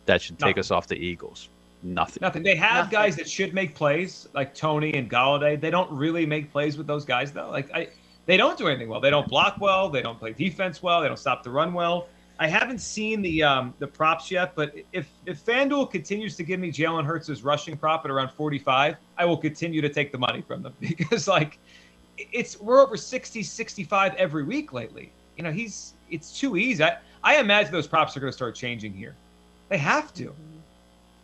that 0.07 0.21
should 0.23 0.39
take 0.39 0.57
Nothing. 0.57 0.61
us 0.61 0.71
off 0.71 0.87
the 0.89 0.97
Eagles? 0.97 1.49
nothing. 1.87 2.19
Nothing. 2.23 2.43
They 2.43 2.57
have 2.57 2.87
Nothing. 2.87 2.91
guys 2.93 3.17
that 3.17 3.29
should 3.29 3.53
make 3.53 3.75
plays, 3.75 4.27
like 4.33 4.55
Toney 4.55 4.95
and 4.95 5.11
Golladay. 5.11 5.61
They 5.61 5.69
don't 5.71 5.91
really 5.93 6.25
make 6.25 6.51
plays 6.51 6.79
with 6.79 6.87
those 6.87 7.05
guys 7.05 7.31
though. 7.31 7.51
Like 7.51 7.71
I, 7.75 7.89
they 8.27 8.39
don't 8.39 8.57
do 8.57 8.69
anything 8.69 8.89
well. 8.89 9.01
They 9.01 9.11
don't 9.11 9.29
block 9.29 9.61
well. 9.61 9.91
They 9.91 10.01
don't 10.01 10.19
play 10.19 10.33
defense 10.33 10.83
well. 10.83 11.03
They 11.03 11.09
don't 11.09 11.19
stop 11.19 11.43
the 11.43 11.51
run 11.51 11.75
well. 11.75 12.09
I 12.39 12.49
haven't 12.49 12.79
seen 12.81 13.23
the 13.23 13.43
um, 13.45 13.75
the 13.79 13.87
props 13.87 14.31
yet, 14.31 14.55
but 14.57 14.75
if 14.93 15.09
if 15.25 15.45
FanDuel 15.45 15.91
continues 15.91 16.37
to 16.37 16.43
give 16.43 16.59
me 16.59 16.73
Jalen 16.73 17.05
Hurts' 17.05 17.43
rushing 17.43 17.77
prop 17.77 18.05
at 18.05 18.11
around 18.11 18.31
45, 18.33 18.97
I 19.17 19.25
will 19.25 19.37
continue 19.37 19.81
to 19.81 19.89
take 19.89 20.11
the 20.11 20.19
money 20.19 20.43
from 20.43 20.63
them 20.63 20.75
because 20.81 21.29
like 21.29 21.59
it's 22.19 22.61
we're 22.61 22.81
over 22.83 22.97
60, 22.97 23.43
65 23.43 24.15
every 24.15 24.43
week 24.45 24.73
lately. 24.73 25.13
You 25.37 25.45
know, 25.45 25.53
he's 25.53 25.95
it's 26.11 26.39
too 26.39 26.57
easy. 26.57 26.83
I, 26.83 26.99
I 27.23 27.37
imagine 27.37 27.73
those 27.73 27.87
props 27.87 28.17
are 28.17 28.21
going 28.21 28.31
to 28.33 28.37
start 28.37 28.55
changing 28.55 28.93
here. 28.93 29.15
They 29.69 29.79
have 29.79 30.13
to. 30.15 30.35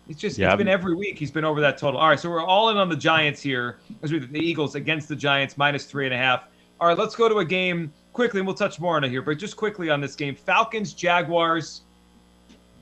It's 0.09 0.21
just 0.21 0.39
Yeah, 0.39 0.47
it's 0.47 0.51
I'm- 0.53 0.59
been 0.59 0.69
every 0.69 0.95
week 0.95 1.19
he's 1.19 1.31
been 1.31 1.45
over 1.45 1.61
that 1.61 1.77
total. 1.79 1.99
All 2.01 2.09
right, 2.09 2.19
so 2.19 2.31
we're 2.31 2.45
all 2.45 2.71
in 2.71 2.77
on 2.77 2.89
the 2.89 2.97
Giants 2.97 3.41
here. 3.41 3.79
As 4.03 4.13
we 4.13 4.19
the 4.21 4.39
Eagles 4.39 4.75
against 4.77 5.09
the 5.09 5.17
Giants 5.17 5.57
minus 5.59 5.85
three 5.87 6.05
and 6.07 6.15
a 6.15 6.19
half. 6.19 6.45
All 6.81 6.89
right, 6.89 6.97
let's 6.99 7.15
go 7.17 7.29
to 7.29 7.39
a 7.39 7.45
game 7.45 7.93
quickly, 8.13 8.41
and 8.41 8.47
we'll 8.47 8.57
touch 8.57 8.81
more 8.81 8.97
on 8.97 9.05
it 9.05 9.11
here. 9.11 9.23
But 9.23 9.39
just 9.39 9.57
quickly 9.57 9.91
on 9.91 10.01
this 10.01 10.15
game, 10.15 10.35
Falcons 10.35 10.93
Jaguars. 10.93 11.83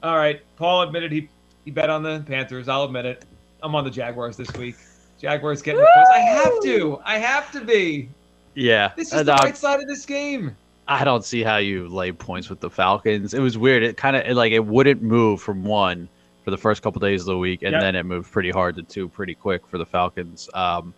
All 0.02 0.16
right, 0.16 0.40
Paul 0.56 0.82
admitted 0.82 1.10
he 1.12 1.28
he 1.64 1.70
bet 1.70 1.90
on 1.90 2.02
the 2.02 2.22
Panthers. 2.26 2.68
I'll 2.68 2.84
admit 2.84 3.04
it. 3.06 3.24
I'm 3.62 3.74
on 3.74 3.84
the 3.84 3.90
Jaguars 3.90 4.36
this 4.36 4.50
week. 4.52 4.76
Jaguars 5.20 5.62
getting 5.62 5.80
the 5.80 5.90
points. 5.94 6.10
I 6.14 6.18
have 6.20 6.60
to. 6.62 7.00
I 7.04 7.18
have 7.18 7.50
to 7.52 7.64
be. 7.64 8.08
Yeah, 8.54 8.92
This 8.96 9.08
is 9.08 9.20
and, 9.20 9.28
the 9.28 9.34
uh, 9.34 9.42
right 9.44 9.56
side 9.56 9.80
of 9.80 9.86
this 9.88 10.04
game. 10.06 10.56
I 10.88 11.04
don't 11.04 11.24
see 11.24 11.42
how 11.42 11.58
you 11.58 11.86
lay 11.88 12.12
points 12.12 12.48
with 12.48 12.60
the 12.60 12.70
Falcons. 12.70 13.34
It 13.34 13.40
was 13.40 13.58
weird. 13.58 13.82
It 13.82 13.96
kind 13.96 14.16
of 14.16 14.36
like 14.36 14.52
it 14.52 14.64
wouldn't 14.64 15.02
move 15.02 15.40
from 15.40 15.62
one 15.64 16.08
for 16.44 16.50
the 16.50 16.56
first 16.56 16.82
couple 16.82 16.98
days 17.00 17.20
of 17.22 17.26
the 17.26 17.38
week, 17.38 17.62
and 17.62 17.72
Yep. 17.72 17.80
then 17.80 17.94
it 17.94 18.04
moved 18.04 18.32
pretty 18.32 18.50
hard 18.50 18.74
to 18.76 18.82
two 18.82 19.08
pretty 19.08 19.34
quick 19.34 19.66
for 19.66 19.76
the 19.78 19.84
Falcons. 19.86 20.48
Um, 20.54 20.94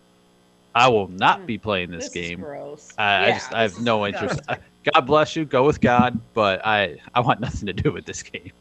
I 0.73 0.87
will 0.87 1.07
not 1.09 1.39
hmm. 1.41 1.45
be 1.45 1.57
playing 1.57 1.91
this, 1.91 2.05
This 2.09 2.15
is 2.15 2.29
game. 2.29 2.39
gross. 2.41 2.93
I, 2.97 3.25
I 3.25 3.31
just 3.31 3.53
I 3.53 3.61
have 3.63 3.71
is 3.71 3.79
no 3.79 4.05
interest. 4.07 4.41
God 4.93 5.01
bless 5.01 5.35
you. 5.35 5.45
Go 5.45 5.65
with 5.65 5.81
God, 5.81 6.19
but 6.33 6.65
I 6.65 6.97
I 7.13 7.19
want 7.19 7.39
nothing 7.39 7.67
to 7.67 7.73
do 7.73 7.91
with 7.91 8.05
this 8.05 8.23
game. 8.23 8.51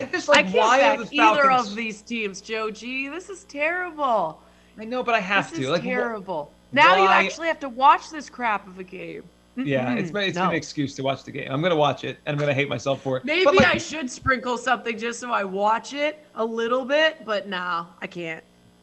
It's 0.00 0.12
just 0.12 0.30
I 0.30 0.42
can't 0.42 0.54
why 0.54 0.80
are 0.82 0.98
back 0.98 1.08
the 1.08 1.20
either 1.20 1.50
of 1.50 1.74
these 1.74 2.02
teams, 2.02 2.40
Joe 2.40 2.70
G. 2.70 3.08
This 3.08 3.28
is 3.28 3.44
terrible. 3.44 4.40
I 4.78 4.84
know, 4.84 5.02
but 5.02 5.14
I 5.14 5.20
have 5.20 5.50
this 5.50 5.58
to. 5.60 5.64
is 5.64 5.70
Like, 5.70 5.82
wh- 5.82 5.86
terrible. 5.86 6.52
Now 6.72 6.96
you 6.96 7.08
actually 7.08 7.48
have 7.48 7.60
to 7.60 7.68
watch 7.68 8.10
this 8.10 8.28
crap 8.28 8.66
of 8.66 8.78
a 8.78 8.84
game. 8.84 9.22
Yeah, 9.54 9.92
it's 9.92 10.10
been, 10.10 10.22
it's 10.22 10.32
been 10.32 10.44
No. 10.44 10.48
an 10.48 10.56
excuse 10.56 10.94
to 10.94 11.02
watch 11.02 11.24
the 11.24 11.30
game. 11.30 11.48
I'm 11.52 11.60
gonna 11.60 11.76
watch 11.76 12.04
it, 12.04 12.16
and 12.24 12.34
I'm 12.34 12.40
gonna 12.40 12.54
hate 12.54 12.70
myself 12.70 13.02
for 13.02 13.18
it. 13.18 13.24
Maybe 13.26 13.44
like, 13.44 13.66
I 13.66 13.76
should 13.76 14.10
sprinkle 14.10 14.56
something 14.56 14.96
just 14.98 15.20
so 15.20 15.30
I 15.30 15.44
watch 15.44 15.92
it 15.92 16.24
a 16.36 16.44
little 16.44 16.86
bit, 16.86 17.22
but 17.26 17.48
no, 17.48 17.86
I 18.00 18.06
can't. 18.06 18.42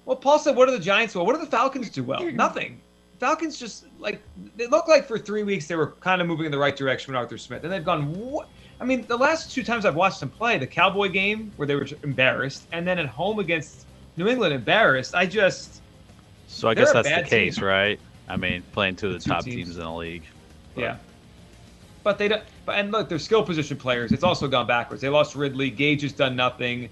Well, 0.09 0.15
Paul 0.17 0.39
said, 0.39 0.55
"What 0.55 0.65
do 0.65 0.71
the 0.71 0.83
Giants 0.83 1.13
well? 1.13 1.23
What 1.23 1.35
do 1.35 1.39
the 1.39 1.51
Falcons 1.51 1.87
do 1.91 2.03
well? 2.03 2.23
Nothing. 2.33 2.81
Falcons 3.19 3.59
just 3.59 3.85
like 3.99 4.23
they 4.55 4.65
look 4.65 4.87
like 4.87 5.05
for 5.07 5.19
three 5.19 5.43
weeks 5.43 5.67
they 5.67 5.75
were 5.75 5.91
kind 5.99 6.19
of 6.19 6.25
moving 6.27 6.47
in 6.47 6.51
the 6.51 6.57
right 6.57 6.75
direction 6.75 7.13
with 7.13 7.17
Arthur 7.19 7.37
Smith, 7.37 7.63
and 7.63 7.71
they've 7.71 7.85
gone. 7.85 8.11
What? 8.15 8.49
I 8.81 8.85
mean, 8.85 9.05
the 9.05 9.15
last 9.15 9.51
two 9.51 9.61
times 9.61 9.85
I've 9.85 9.95
watched 9.95 10.19
them 10.19 10.31
play, 10.31 10.57
the 10.57 10.65
Cowboy 10.65 11.09
game 11.09 11.51
where 11.57 11.67
they 11.67 11.75
were 11.75 11.85
embarrassed, 12.01 12.63
and 12.71 12.87
then 12.87 12.97
at 12.97 13.05
home 13.05 13.37
against 13.37 13.85
New 14.17 14.27
England, 14.27 14.51
embarrassed. 14.51 15.13
I 15.13 15.27
just, 15.27 15.83
So 16.47 16.69
I 16.69 16.73
guess 16.73 16.91
that's 16.91 17.07
the 17.07 17.21
case, 17.21 17.57
team. 17.57 17.65
right? 17.65 17.99
I 18.27 18.35
mean, 18.35 18.63
playing 18.71 18.95
two 18.95 19.07
of 19.09 19.13
the 19.13 19.19
Two 19.19 19.29
top 19.29 19.43
teams. 19.43 19.55
teams 19.57 19.77
in 19.77 19.83
the 19.83 19.91
league. 19.93 20.23
yeah. 20.75 20.97
But 22.01 22.17
they 22.17 22.29
don't. 22.29 22.41
But 22.65 22.79
and 22.79 22.91
look, 22.91 23.09
they're 23.09 23.19
skill 23.19 23.43
position 23.43 23.77
players. 23.77 24.11
It's 24.11 24.23
also 24.23 24.47
gone 24.47 24.65
backwards. 24.65 25.03
They 25.03 25.09
lost 25.09 25.35
Ridley. 25.35 25.69
Gage 25.69 26.01
has 26.01 26.13
done 26.13 26.35
nothing. 26.35 26.89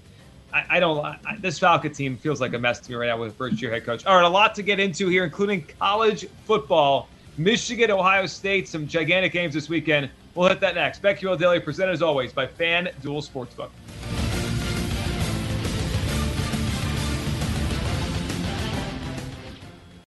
I, 0.52 0.64
I 0.70 0.80
don't. 0.80 1.04
I, 1.04 1.36
this 1.40 1.58
Falcon 1.58 1.92
team 1.92 2.16
feels 2.16 2.40
like 2.40 2.54
a 2.54 2.58
mess 2.58 2.80
to 2.80 2.90
me 2.90 2.96
right 2.96 3.08
now 3.08 3.18
with 3.18 3.36
first 3.36 3.60
year 3.60 3.70
head 3.70 3.84
coach. 3.84 4.06
All 4.06 4.16
right, 4.16 4.24
a 4.24 4.28
lot 4.28 4.54
to 4.56 4.62
get 4.62 4.80
into 4.80 5.08
here, 5.08 5.24
including 5.24 5.66
college 5.78 6.26
football. 6.44 7.08
Michigan, 7.36 7.90
Ohio 7.90 8.26
State, 8.26 8.66
some 8.68 8.88
gigantic 8.88 9.32
games 9.32 9.54
this 9.54 9.68
weekend. 9.68 10.10
We'll 10.34 10.48
hit 10.48 10.60
that 10.60 10.74
next. 10.74 11.02
BetQL 11.02 11.38
Daily, 11.38 11.60
presented 11.60 11.92
as 11.92 12.02
always 12.02 12.32
by 12.32 12.46
FanDuel 12.46 13.28
Sportsbook. 13.28 13.70